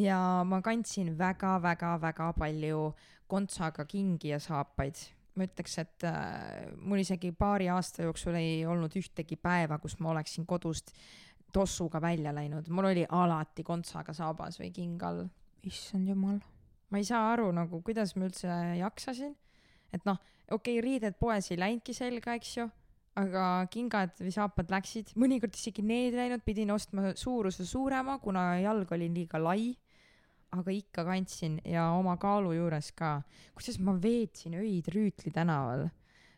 [0.03, 2.93] ja ma kandsin väga-väga-väga palju
[3.27, 4.95] kontsaga kingi ja saapaid.
[5.37, 10.09] ma ütleks, et äh, mul isegi paari aasta jooksul ei olnud ühtegi päeva, kus ma
[10.09, 10.89] oleksin kodust
[11.57, 15.25] tossuga välja läinud, mul oli alati kontsaga saabas või king all.
[15.67, 16.39] issand jumal.
[16.89, 19.35] ma ei saa aru nagu, kuidas ma üldse jaksasin.
[19.93, 20.19] et noh,
[20.51, 22.67] okei okay,, riided poes ei läinudki selga, eks ju,
[23.17, 23.43] aga
[23.73, 28.91] kingad või saapad läksid, mõnikord isegi need ei läinud, pidin ostma suuruse suurema, kuna jalg
[28.93, 29.75] oli liiga lai.
[30.47, 33.21] aga ikka kandsin ja oma kaalu juures ka.
[33.55, 35.89] kusjuures ma veetsin öid Rüütli tänaval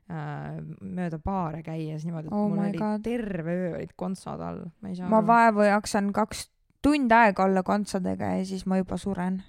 [0.10, 3.04] mööda baare käies niimoodi, et Oh mul oli God.
[3.06, 6.48] terve öö olid kontsad all, ma ma vaevu jaksan kaks
[6.82, 9.44] tund aega olla kontsadega ja siis ma juba suren.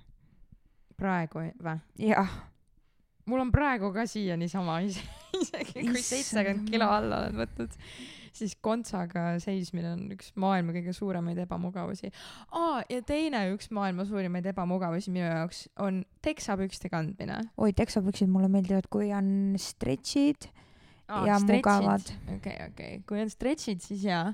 [1.00, 1.78] praegu või?
[1.98, 2.28] jah,
[3.24, 4.80] mul on praegu ka siiani sama,
[5.40, 7.78] isegi kui seitsekümmend kilo alla olen võtnud,
[8.32, 12.10] siis kontsaga seismine on üks maailma kõige suuremaid ebamugavusi.
[12.50, 17.40] aa, ja teine üks maailma suurimaid ebamugavusi minu jaoks on teksapükste kandmine.
[17.58, 20.50] oi teksapüksid mulle meeldivad, kui on stretch'id
[21.08, 22.12] ja mugavad.
[22.36, 24.28] okei, okei, kui on stretch'id, siis jaa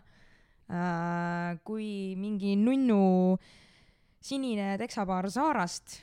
[0.70, 1.56] äh,.
[1.64, 3.38] kui mingi nunnu
[4.26, 6.00] sinine teksapaar Zaarast,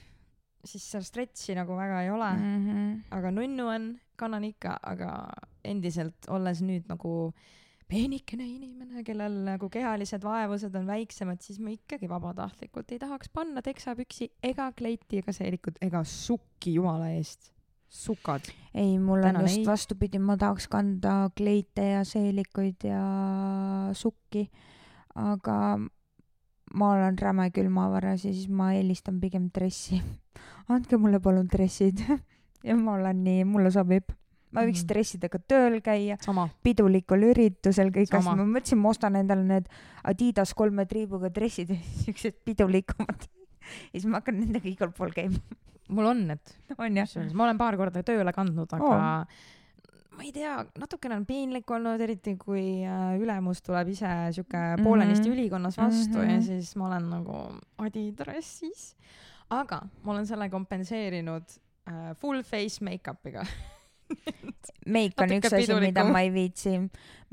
[0.63, 3.01] siis seal stretch'i nagu väga ei ole mm., Mm -hmm.
[3.12, 5.27] aga nunnu on, kannan ikka, aga
[5.63, 7.34] endiselt olles nüüd nagu
[7.93, 13.63] peenikene inimene, kellel nagu kehalised vaevused on väiksemad, siis ma ikkagi vabatahtlikult ei tahaks panna
[13.65, 17.51] teksapüksi ega kleiti ega seelikut ega sukki jumala eest.
[17.93, 18.47] sukad.
[18.73, 19.65] ei, mul on Tänan, just ei.
[19.67, 23.03] vastupidi, ma tahaks kanda kleite ja seelikuid ja
[23.93, 24.47] sukki,
[25.15, 25.77] aga
[26.73, 30.01] ma olen räme külmavaras ja siis ma eelistan pigem dressi.
[30.73, 32.01] andke mulle palun dressid
[32.67, 34.10] ja ma olen nii, mulle sobib.
[34.54, 34.88] Ma võiks Mhm.
[34.88, 36.18] dressidega tööl käia,
[36.63, 39.68] pidulikul üritusel kõik asjad, ma mõtlesin, ma ostan endale need
[40.04, 41.70] Adidas kolme triibuga dressid,
[42.04, 43.28] siuksed pidulikumad.
[43.94, 45.39] ja siis ma hakkan nendega igal pool käima,
[45.89, 46.39] mul on need,
[46.78, 47.10] on jah?
[47.34, 49.26] ma olen paar korda tööle kandnud, aga oh.
[50.18, 54.76] ma ei tea, natukene on piinlik olnud, eriti kui äh, ülemus tuleb ise sihuke mm
[54.78, 54.84] -hmm.
[54.84, 55.34] poolenisti Mhm.
[55.38, 56.30] ülikonnas vastu mm -hmm.
[56.30, 56.42] ja Mhm.
[56.46, 57.34] siis ma olen nagu
[57.78, 58.96] adidressis.
[59.50, 61.44] aga ma olen selle kompenseerinud
[61.88, 63.46] äh, full face make-up'iga.
[64.86, 66.78] meik on Natuke üks asi, mida ma ei viitsi.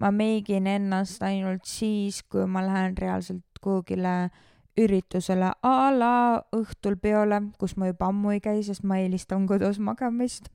[0.01, 4.31] ma meigin ennast ainult siis, kui ma lähen reaalselt kuhugile
[4.81, 6.15] üritusele a la
[6.57, 10.49] õhtul peole, kus ma juba ammu ei käi, sest ma eelistan kodus magamist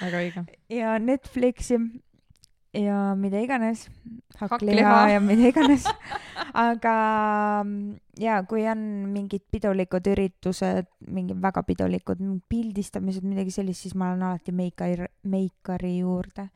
[0.00, 0.44] väga õige.
[0.80, 1.78] ja Netflixi
[2.74, 3.86] ja mida iganes,
[4.38, 5.86] hakkliha ja mida iganes.
[6.68, 6.96] aga
[7.64, 8.80] mm, ja kui on
[9.12, 15.98] mingid pidulikud üritused, mingid väga pidulikud pildistamised, midagi sellist, siis ma lähen alati meikari, meikari
[16.00, 16.48] juurde.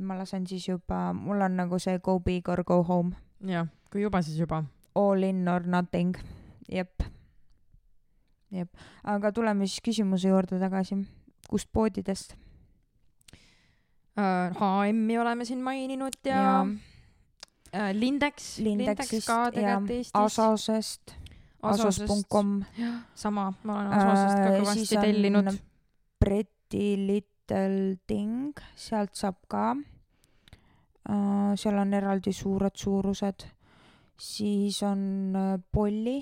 [0.00, 4.02] ma lasen siis juba, mul on nagu see go big or go home, jah, kui
[4.04, 4.62] juba, siis juba.
[4.94, 6.14] all in or nothing,
[6.68, 7.02] jep.
[8.50, 8.70] jep,
[9.04, 11.02] aga tuleme siis küsimuse juurde tagasi,
[11.50, 12.36] kust poodidest?
[14.16, 16.66] HM-i Äh, oleme siin maininud ja, ja.
[17.72, 20.14] äh, Lindex, Lindex ka tegelikult Eestis.
[20.14, 21.14] Asosest,
[21.62, 22.64] asos.com,
[23.14, 25.52] sama, ma olen Asosest ka Äh, kõvasti on tellinud.
[26.20, 29.74] Pretty Little Thing, sealt saab ka.
[31.56, 33.46] seal on eraldi suured suurused,
[34.20, 36.20] siis on äh, Polly,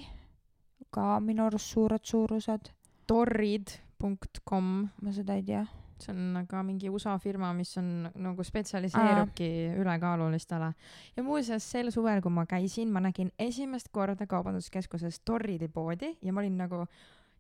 [0.91, 2.71] ka minu arust suured suurused,
[3.07, 4.71] torrid.com,
[5.03, 5.67] ma seda ei tea.
[6.03, 9.49] See on ka mingi USA firma, mis on nagu spetsialiseerubki
[9.81, 10.73] ülekaalulistele.
[11.17, 16.33] ja muuseas sel suvel, kui ma käisin, ma nägin esimest korda kaubanduskeskuses Torridi poodi ja
[16.33, 16.87] ma olin nagu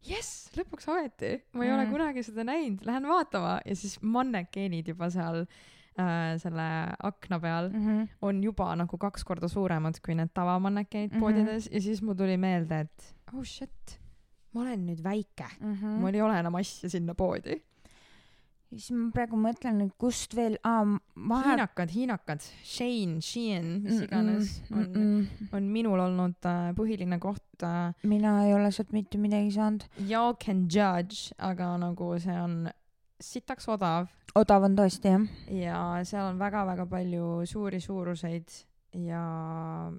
[0.06, 1.74] jess, lõpuks ometi, ma ei mm.
[1.74, 1.90] ole Mm.
[1.92, 5.40] kunagi seda näinud, lähen vaatama ja siis mannekeenid juba seal
[5.98, 6.66] äh, selle
[7.02, 8.02] akna peal Mhm.
[8.22, 11.16] on juba nagu kaks korda suuremad kui need tavamannekeenid mm.
[11.16, 11.20] -hmm.
[11.20, 13.98] poodides ja siis mul tuli meelde, et oh shit,
[14.54, 15.98] ma olen nüüd väike mm, -hmm.
[16.00, 17.62] mul ei ole enam asja sinna poodi.
[18.70, 20.84] Siis ma praegu mõtlen, et kust veel, aa,
[21.16, 21.54] vahel.
[21.54, 25.48] hiinakad, hiinakad, Shane, Shein, mis iganes on, on.
[25.56, 27.94] on minul olnud äh, põhiline koht äh,.
[28.08, 29.88] mina ei ole sealt mitte midagi saanud.
[30.04, 32.60] Y'all can judge, aga nagu see on
[33.18, 34.06] sitaks odav
[34.38, 35.26] odav on tõesti jah.
[35.50, 38.54] ja seal on väga-väga palju suuri suuruseid
[39.08, 39.22] ja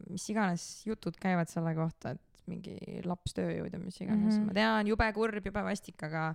[0.09, 4.39] mis iganes jutud käivad selle kohta, et mingi lapstööjõud ja mis iganes mm.
[4.39, 4.47] -hmm.
[4.49, 6.33] ma tean, jube kurb, jube vastik, aga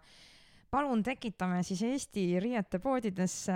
[0.75, 3.55] palun tekitame siis Eesti riietepoodidesse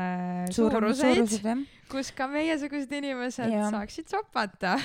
[0.54, 1.62] suuruseid, suurused jah.
[1.90, 3.70] kus ka meiesugused inimesed Jaa.
[3.74, 4.76] saaksid sopata.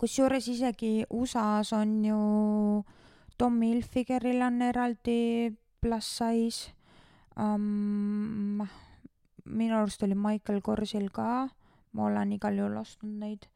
[0.00, 2.20] kusjuures isegi USA-s on ju
[3.38, 6.72] Tommy Hilfigeril on eraldi plus size
[7.36, 8.64] um,.
[9.44, 11.48] minu arust oli Michael Korsil ka,
[11.92, 13.48] ma olen igal juhul ostnud neid.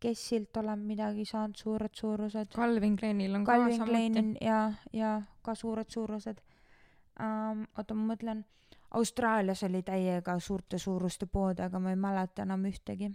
[0.00, 2.52] Kessilt olen midagi saanud, suured suurused.
[2.54, 3.90] Calvin Kleinil on ka Calvin samuti.
[3.90, 4.60] Klein ja,
[4.92, 6.40] ja ka suured suurused
[7.20, 7.64] um,.
[7.78, 8.44] oota, ma mõtlen,
[8.96, 13.10] Austraalias oli täiega suurte suuruste pood, aga ma ei mäleta enam ühtegi.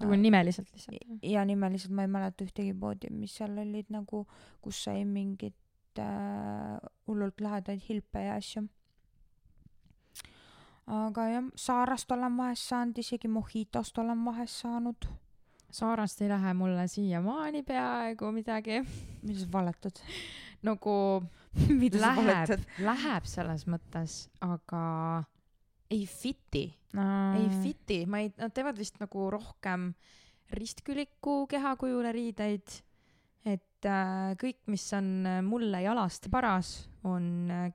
[0.00, 1.18] nagu nimeliselt lihtsalt.
[1.22, 4.24] ja nimeliselt ma ei mäleta ühtegi poodi, mis seal olid nagu,
[4.62, 8.64] kus sai mingit äh, hullult lahedaid hilpe ja asju.
[10.86, 15.06] aga jah, Saarast olen vahest saanud, isegi Mojitost olen vahest saanud.
[15.74, 18.82] Saarast ei lähe mulle siiamaani peaaegu midagi.
[19.22, 20.02] mida sa valetad?
[20.66, 20.96] nagu
[22.04, 24.82] läheb läheb selles mõttes, aga
[25.92, 29.92] ei fit'i, ei fit'i, ma ei, nad teevad vist nagu rohkem
[30.54, 32.80] ristküliku kehakujule riideid.
[33.44, 37.70] et äh, kõik, mis on äh, mulle jalast paras, on äh,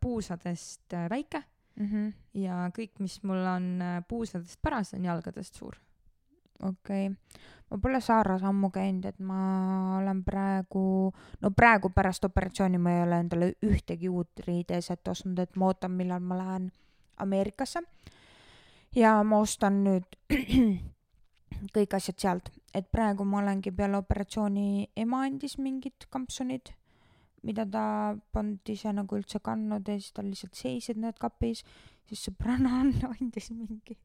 [0.00, 1.42] puusadest äh, väike
[1.80, 2.12] Mhm.
[2.36, 5.78] ja kõik, mis mul on äh, puusadest paras, on jalgadest suur.
[6.62, 7.16] Okei okay.,
[7.72, 10.84] ma pole Saaras ammu käinud, et ma olen praegu,
[11.40, 15.94] no praegu pärast operatsiooni ma ei ole endale ühtegi uut riideeset ostnud, et ma ootan,
[15.96, 16.70] millal ma lähen
[17.16, 17.80] Ameerikasse.
[18.96, 20.18] ja ma ostan nüüd
[21.76, 26.74] kõik asjad sealt, et praegu ma olengi peale operatsiooni, ema andis mingid kampsunid,
[27.42, 27.86] mida ta
[28.32, 31.64] polnud ise nagu üldse kandnud ja siis tal lihtsalt seisid need kapis
[32.10, 33.96] siis sõbranna Anna andis mingi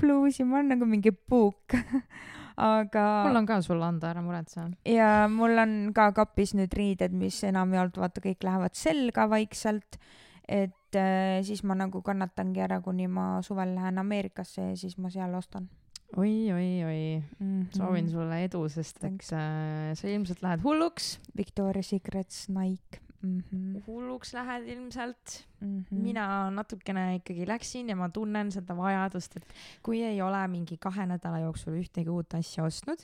[0.00, 1.76] pluusi, ma olen nagu mingi puuk.
[2.58, 4.64] aga mul on ka sulle anda, ära muretse.
[4.88, 10.00] ja mul on ka kapis nüüd riided, mis enamjaolt vaata kõik lähevad selga vaikselt.
[10.48, 15.10] et äh, siis ma nagu kannatangi ära, kuni ma suvel lähen Ameerikasse ja siis ma
[15.12, 15.68] seal ostan
[16.16, 17.00] oi, oi, oi,
[17.38, 17.66] mm.
[17.76, 21.18] soovin sulle edu, sest et äh, sa ilmselt lähed hulluks.
[21.36, 23.42] Victoria Secrets, Nike mm.
[23.42, 23.82] -hmm.
[23.86, 25.94] hulluks lähed ilmselt Mm -hmm.
[25.94, 31.06] mina natukene ikkagi läksin ja ma tunnen seda vajadust, et kui ei ole mingi kahe
[31.06, 33.02] nädala jooksul ühtegi uut asja ostnud,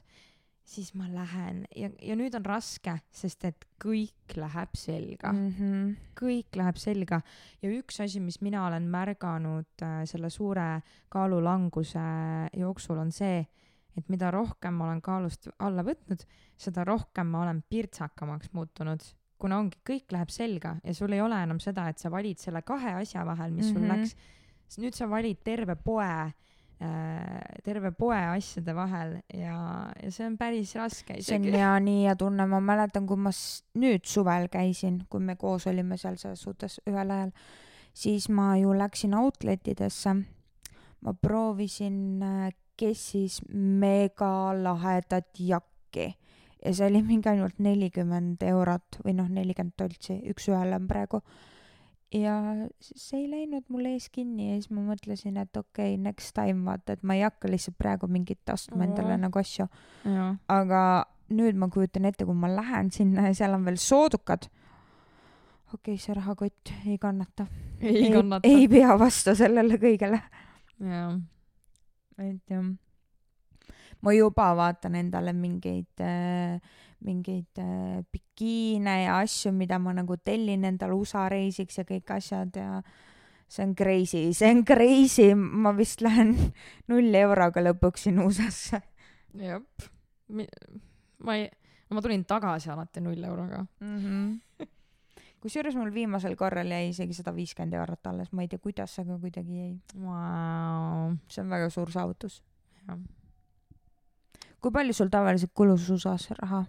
[0.64, 5.54] siis ma lähen ja, ja nüüd on raske, sest et kõik läheb selga mm., mm.
[5.58, 5.96] -hmm.
[6.20, 7.20] kõik läheb selga
[7.62, 12.06] ja üks asi, mis mina olen märganud äh, selle suure kaalulanguse
[12.56, 13.44] jooksul on see,
[13.96, 16.24] et mida rohkem ma olen kaalust alla võtnud,
[16.56, 19.02] seda rohkem ma olen pirtsakamaks muutunud
[19.38, 22.62] kuna ongi, kõik läheb selga ja sul ei ole enam seda, et sa valid selle
[22.62, 23.90] kahe asja vahel, mis sul Mhm.
[23.92, 24.14] läks.
[24.78, 26.32] nüüd sa valid terve poe
[26.80, 32.02] äh,, terve poe asjade vahel ja, ja see on päris raske see on ja nii
[32.06, 33.30] hea tunne, ma mäletan, kui ma
[33.78, 37.30] nüüd suvel käisin, kui me koos olime seal selles suhtes ühel ajal,
[37.94, 40.14] siis ma ju läksin outlet idesse.
[41.00, 46.08] ma proovisin äh, Kessis mega lahedat jakki
[46.64, 51.20] ja see oli mingi ainult nelikümmend eurot või noh, nelikümmend toltsi, üks-ühele on praegu.
[52.14, 52.36] ja
[52.80, 56.64] see ei läinud mul ees kinni ja siis ma mõtlesin, et okei okay,, next time
[56.68, 59.68] vaata, et ma ei hakka lihtsalt praegu mingit ostma endale nagu asju
[60.48, 60.82] aga
[61.34, 64.48] nüüd ma kujutan ette, kui ma lähen sinna ja seal on veel soodukad.
[65.72, 67.46] okei okay,, see rahakott ei kannata.
[67.80, 68.48] ei kannata.
[68.48, 70.20] ei pea vastu sellele kõigele.
[70.80, 71.18] jah,
[72.18, 72.72] et jah,
[74.04, 76.60] ma juba vaatan endale mingeid äh,,
[77.04, 82.56] mingeid äh, bikiine ja asju, mida ma nagu tellin endale USA reisiks ja kõik asjad
[82.56, 82.80] ja
[83.48, 86.34] see on crazy, see on crazy, ma vist lähen
[86.90, 88.80] null euroga lõpuks sinna USA-sse
[89.38, 89.60] jah.
[91.18, 91.50] ma ei,
[91.90, 93.64] ma tulin tagasi alati null euroga.
[93.80, 93.98] mm.
[93.98, 94.68] -hmm.
[95.40, 99.18] kusjuures mul viimasel korral jäi isegi sada viiskümmend eurot alles, ma ei tea, kuidas, aga
[99.18, 99.74] kuidagi jäi.
[100.00, 102.42] Vau, see on väga suur saavutus.
[102.88, 102.98] jah.
[104.64, 106.62] Kui palju sul tavaliselt kulus USA-s raha?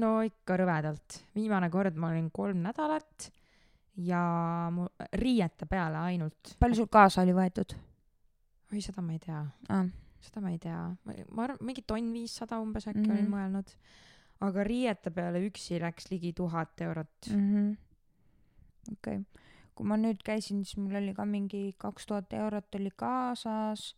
[0.00, 1.20] no ikka rõvedalt.
[1.36, 3.28] viimane kord ma olin kolm nädalat
[4.06, 4.22] ja
[4.72, 4.86] mu
[5.20, 6.54] riiete peale ainult.
[6.62, 7.74] palju sul kaasa oli võetud
[8.72, 9.90] oi, seda ma ei tea, ah.?
[10.24, 10.78] seda ma ei tea.
[11.04, 13.10] ma arvan, mingi tonn viissada umbes äkki mm.
[13.10, 13.18] -hmm.
[13.18, 13.76] olin mõelnud.
[14.48, 17.76] aga riiete peale üksi läks ligi tuhat eurot mm -hmm.
[18.92, 22.90] okei okay., kui ma nüüd käisin, siis mul oli ka mingi kaks tuhat eurot oli
[22.96, 23.94] kaasas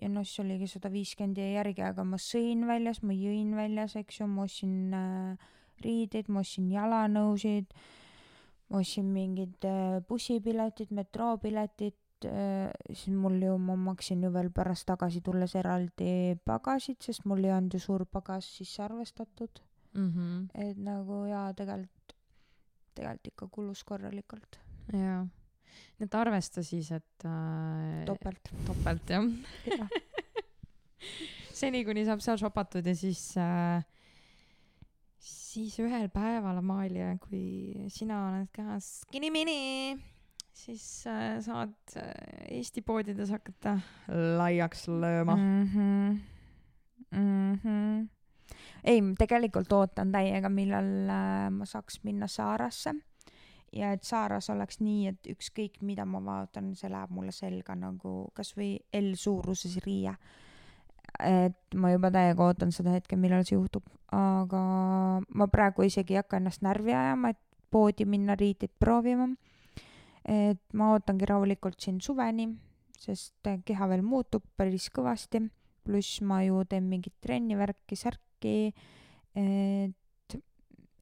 [0.00, 3.96] ja noh, siis oligi sada viiskümmend jäi järgi, aga ma sõin väljas, ma jõin väljas,
[4.00, 5.50] eks ju, ma ostsin äh,
[5.84, 7.74] riideid, ma ostsin jalanõusid,
[8.70, 14.88] ma ostsin mingid äh, bussipiletid, metroopiletid äh,, siis mul ju, ma maksin ju veel pärast
[14.88, 19.62] tagasi tulles eraldi pagasit, sest mul ei olnud ju suur pagas sisse arvestatud
[19.94, 20.08] mm.
[20.08, 20.48] -hmm.
[20.68, 22.16] et nagu jaa, tegelikult,
[22.94, 24.60] tegelikult ikka kulus korralikult,
[24.92, 25.26] jaa.
[25.98, 28.52] Nii et arvesta siis, et äh, topelt.
[28.66, 29.26] topelt jah.
[31.62, 33.84] seni, kuni saab seal shopatud ja siis äh,,
[35.22, 39.94] siis ühel päeval, Amalia, kui sina oled ka skinny-mini,
[40.56, 42.10] siis äh, saad äh,
[42.58, 43.78] Eesti poodides hakata
[44.38, 45.70] laiaks lööma mm..
[45.74, 46.20] -hmm.
[47.12, 48.08] Mm -hmm.
[48.84, 52.94] ei, tegelikult ootan täiega, millal äh, ma saaks minna Saarasse
[53.72, 58.30] ja et Saaras oleks nii, et ükskõik mida ma vaatan, see läheb mulle selga nagu
[58.36, 60.14] kasvõi L suuruses riie.
[61.18, 63.84] et ma juba täiega ootan seda hetke, millal see juhtub,
[64.16, 64.60] aga
[65.28, 69.28] ma praegu isegi ei hakka ennast närvi ajama, et poodi minna riideid proovima.
[70.24, 72.46] et ma ootangi rahulikult siin suveni,
[72.98, 75.40] sest keha veel muutub päris kõvasti,
[75.82, 78.72] pluss ma ju teen mingit trenni, värki, särki,
[79.34, 79.96] et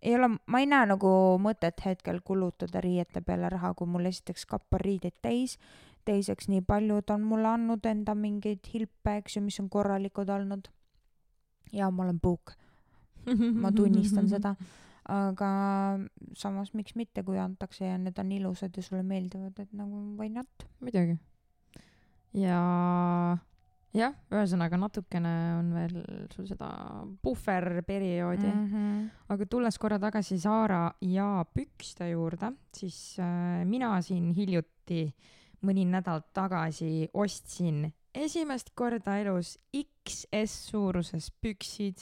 [0.03, 1.11] ei ole, ma ei näe nagu
[1.43, 5.59] mõtet hetkel kulutada riiete peale raha, kui mul esiteks kapp on riideid täis,
[6.09, 10.31] teiseks nii palju ta on mulle andnud enda mingeid hilpe eks ju mis on korralikud
[10.33, 10.71] olnud.
[11.73, 12.55] Ja ma olen puuk.
[13.27, 14.55] Ma tunnistan seda.
[15.11, 15.51] Aga
[16.39, 20.29] samas miks mitte kui antakse ja need on ilusad ja sulle meeldivad et nagu why
[20.33, 20.67] not?
[20.81, 21.19] Muidugi.
[22.37, 22.61] Ja
[23.95, 25.97] jah ühesõnaga natukene on veel
[26.35, 26.69] sul seda
[27.23, 29.09] puhverperioodi mm -hmm.
[29.35, 35.15] aga tulles korra tagasi Zara ja pükste juurde, siis äh, mina siin hiljuti,
[35.63, 41.99] mõni nädal tagasi ostsin esimest korda elus XS suuruses püksid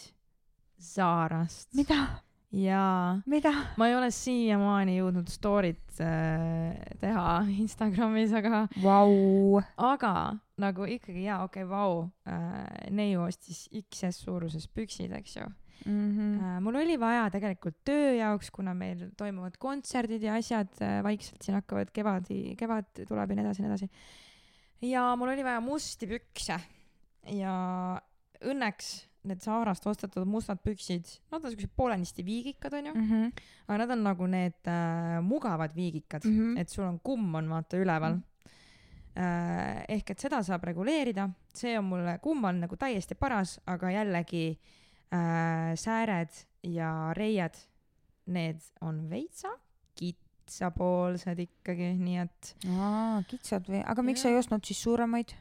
[0.79, 1.75] Zarast.
[1.75, 2.23] mida
[2.55, 10.13] jaa, mida ma ei ole siiamaani jõudnud story't äh, teha Instagramis, aga vau aga
[10.59, 15.45] nagu ikkagi jaa, okei okay,, vau äh,, neiu ostis XS suuruses püksid, eks ju
[15.85, 16.45] mm -hmm.
[16.45, 16.61] äh,.
[16.61, 21.55] mul oli vaja tegelikult töö jaoks, kuna meil toimuvad kontserdid ja asjad äh, vaikselt siin
[21.55, 23.91] hakkavad kevadi, kevad tuleb ja nii edasi ja nii edasi.
[24.83, 26.61] ja mul oli vaja musti pükse
[27.29, 27.55] ja
[28.41, 33.11] õnneks need Zarast ostetud mustad püksid, nad on siuksed poolenisti viigikad, onju mm.
[33.11, 33.33] -hmm.
[33.69, 36.61] aga nad on nagu need äh, mugavad viigikad Mm -hmm.
[36.61, 38.23] et sul on kumm on vaata üleval Mhm.
[39.17, 43.91] äh, ehk et seda saab reguleerida see on mulle kumm on nagu täiesti paras aga
[43.91, 44.59] jällegi
[45.13, 46.31] äh, sääred
[46.63, 47.55] ja reied
[48.27, 49.49] need on veitsa
[49.95, 55.35] kitsapoolsed ikkagi nii et aa kitsad või aga miks sa ei ostnud siis suuremaid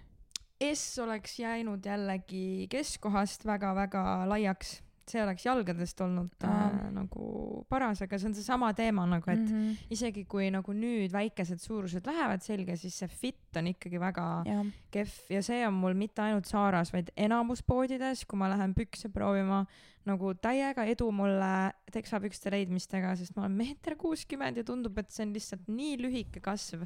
[0.60, 4.82] S oleks jäänud jällegi keskkohast väga-väga laiaks
[5.12, 7.28] see oleks jalgadest olnud äh, nagu
[7.70, 9.92] paras aga see on seesama teema nagu et mm -hmm.
[9.96, 14.66] isegi kui nagu nüüd väikesed suurused lähevad selga, siis see fit on ikkagi väga jah.
[14.92, 15.14] kehv.
[15.30, 19.66] Ja see on mul mitte ainult Zara's, vaid enamus poodides, kui ma lähen pükse proovima,
[20.06, 25.26] nagu täiega edu mulle teksapükste leidmistega, sest ma olen meeter kuuskümmend ja tundub, et see
[25.26, 26.86] on lihtsalt nii lühike kasv,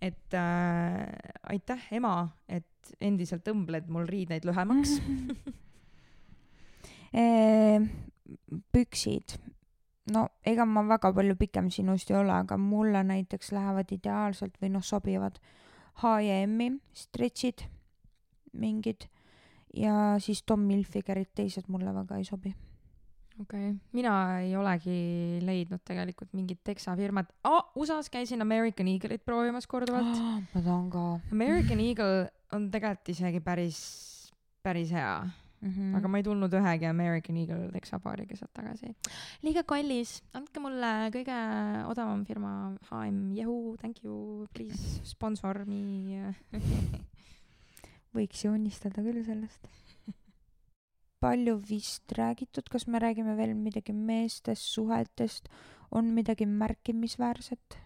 [0.00, 1.06] et äh,
[1.54, 4.98] aitäh, ema, et endiselt õmbled mul riideid lühemaks.
[4.98, 5.56] Eh,
[8.72, 9.38] püksid
[10.12, 14.72] no ega ma väga palju pikem sinust ei ole aga mulle näiteks lähevad ideaalselt või
[14.74, 15.40] noh sobivad
[16.02, 17.64] H&M-i stretch'id
[18.58, 19.08] mingid
[19.74, 22.54] ja siis Tom Hilfigerid teised mulle väga ei sobi
[23.40, 24.98] okei okay., mina ei olegi
[25.44, 27.72] leidnud tegelikult mingit teksafirmat oh,.
[27.76, 30.16] USA-s käisin American Eagle'it proovimas korduvalt.
[30.54, 33.78] ma tahan ka American Eagle on tegelikult isegi päris,
[34.62, 35.12] päris hea
[35.60, 38.92] mm mm., aga ma ei tulnud ühegi American Eagle teksapaariga sealt tagasi.
[39.42, 41.38] liiga kallis, andke mulle kõige
[41.90, 42.52] odavam firma
[42.90, 46.34] HM, Yahoo, thank you, please sponsor me.
[48.16, 49.68] võiks ju unistada küll sellest
[51.24, 55.50] palju vist räägitud kas me räägime veel midagi meestest suhetest
[55.90, 57.78] on midagi märkimisväärset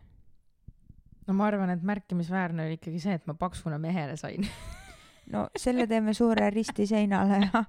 [1.26, 4.46] no ma arvan, et märkimisväärne oli ikkagi see, et ma paksuna mehele sain.
[5.30, 7.64] no selle teeme suure risti seinale ja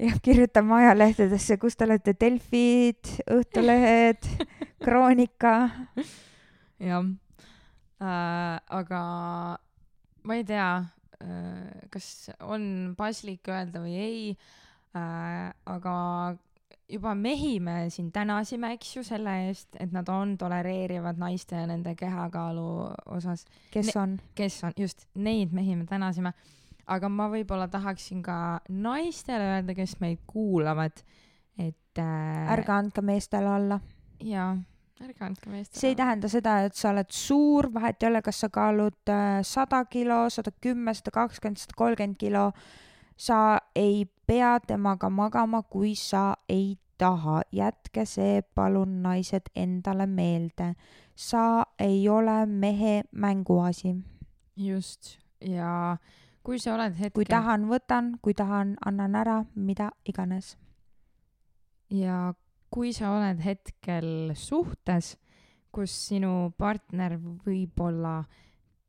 [0.00, 2.14] ja kirjutame ajalehtedesse kus te olete.
[2.20, 4.24] Delfid Õhtulehed
[4.84, 5.54] Kroonika.
[6.80, 7.04] Jah.
[8.00, 9.00] Äh,, aga
[10.24, 10.68] ma ei tea
[11.20, 14.22] äh,, kas on paslik öelda või ei.
[14.96, 15.96] Äh,, aga
[16.90, 21.66] juba mehi me siin tänasime, eks ju, selle eest, et nad on tolereerivad naiste ja
[21.70, 22.64] nende kehakaalu
[23.14, 24.16] osas, kes Ne- on?
[24.34, 24.72] kes on?
[24.80, 26.32] Just neid mehi me tänasime.
[26.90, 28.36] Aga ma võib-olla tahaksin ka
[28.68, 31.02] naistele öelda, kes meid kuulavad,
[31.58, 33.80] et äh, ärge andke meestele alla.
[34.24, 34.52] Jaa,
[35.04, 35.80] ärge andke meestele.
[35.80, 39.40] see ei tähenda seda et sa oled suur vahet ei ole kas sa kaalud äh,
[39.46, 42.50] sada kilo sada kümme sada kakskümmend sada kolmkümmend kilo.
[43.20, 47.42] Sa ei pea temaga magama kui sa ei taha.
[47.52, 50.74] Jätke see palun naised endale meelde.
[51.16, 53.94] Sa ei ole mehe mänguasi.
[54.56, 55.18] Just.
[55.40, 55.96] Ja
[56.50, 57.14] kui sa oled hetkel.
[57.14, 60.56] Kui tahan võtan kui tahan annan ära mida iganes.
[61.94, 62.32] Ja
[62.74, 65.14] kui sa oled hetkel suhtes,
[65.70, 68.24] kus sinu partner võib-olla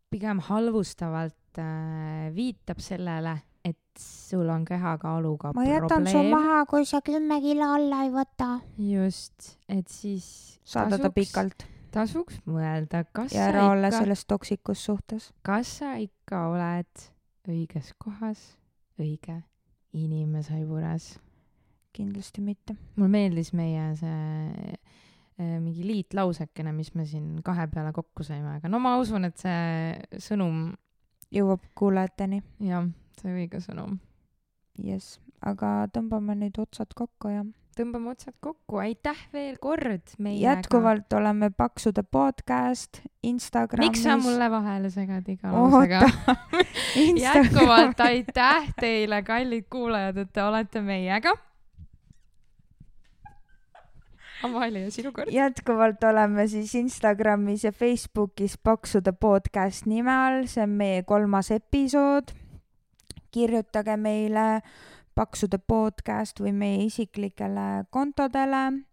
[0.09, 7.03] pigem halvustavalt äh, viitab sellele, et sul on kehakaaluga ma jätan su maha kui sa
[7.05, 8.55] kümme kilo alla ei võta.
[8.81, 10.25] Just, et siis
[10.65, 11.67] saada ta pikalt.
[11.93, 15.29] tasuks mõelda, kas ja ära olla ikka, selles toksikus suhtes.
[15.45, 17.09] kas sa ikka oled
[17.49, 18.41] õiges kohas,
[19.01, 19.41] õige
[19.97, 21.13] inimese juures.
[21.91, 22.77] Kindlasti mitte.
[22.95, 28.71] Mulle meeldis meie see äh, mingi liitlausekene, mis me siin kahe peale kokku saime, aga
[28.71, 30.69] no ma usun, et see sõnum,
[31.33, 32.39] jõuab kuulajateni.
[32.69, 32.87] Jah,
[33.19, 33.99] see õige sõnum.
[34.79, 37.43] jess aga tõmbame nüüd otsad kokku ja
[37.77, 40.55] tõmbame otsad kokku, aitäh veel kord meiega.
[40.55, 43.89] jätkuvalt oleme Paksude podcast Instagramis.
[43.89, 46.01] miks sa mulle vahele segad iga lausega?
[47.25, 51.35] Jätkuvalt aitäh teile, kallid kuulajad, et te olete meiega.
[54.43, 55.29] Amalia, sinu kord.
[55.31, 62.33] jätkuvalt oleme siis Instagramis ja Facebookis Paksude podcast nime all, see on meie kolmas episood.
[63.31, 64.61] kirjutage meile
[65.15, 68.83] Paksude podcast või meie isiklikele kontodele.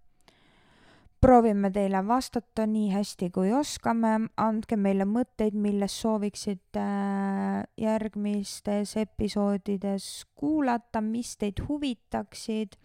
[1.21, 10.27] proovime teile vastata nii hästi kui oskame, andke meile mõtteid, millest sooviksite äh, järgmistes episoodides
[10.35, 12.79] kuulata, mis teid huvitaksid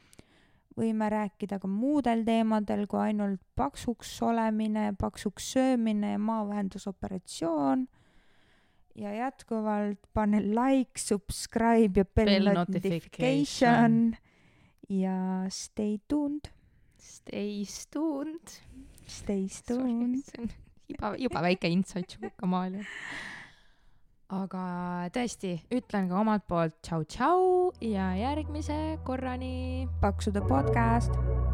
[0.78, 7.88] võime rääkida ka muudel teemadel kui ainult paksuks olemine, paksuks söömine ja maavähendusoperatsioon.
[8.96, 14.16] Ja jätkuvalt pane like, subscribe ja bell, Bell notification
[14.90, 16.50] ja stay tuned,
[16.98, 18.48] Stay tuned.
[19.08, 20.24] stay tuned.
[20.90, 22.84] juba, juba väike inside joke Amalia.
[24.34, 24.64] aga
[25.14, 31.53] tõesti, ütlen ka omalt poolt tšau-tšau ja järgmise korrani paksude podcast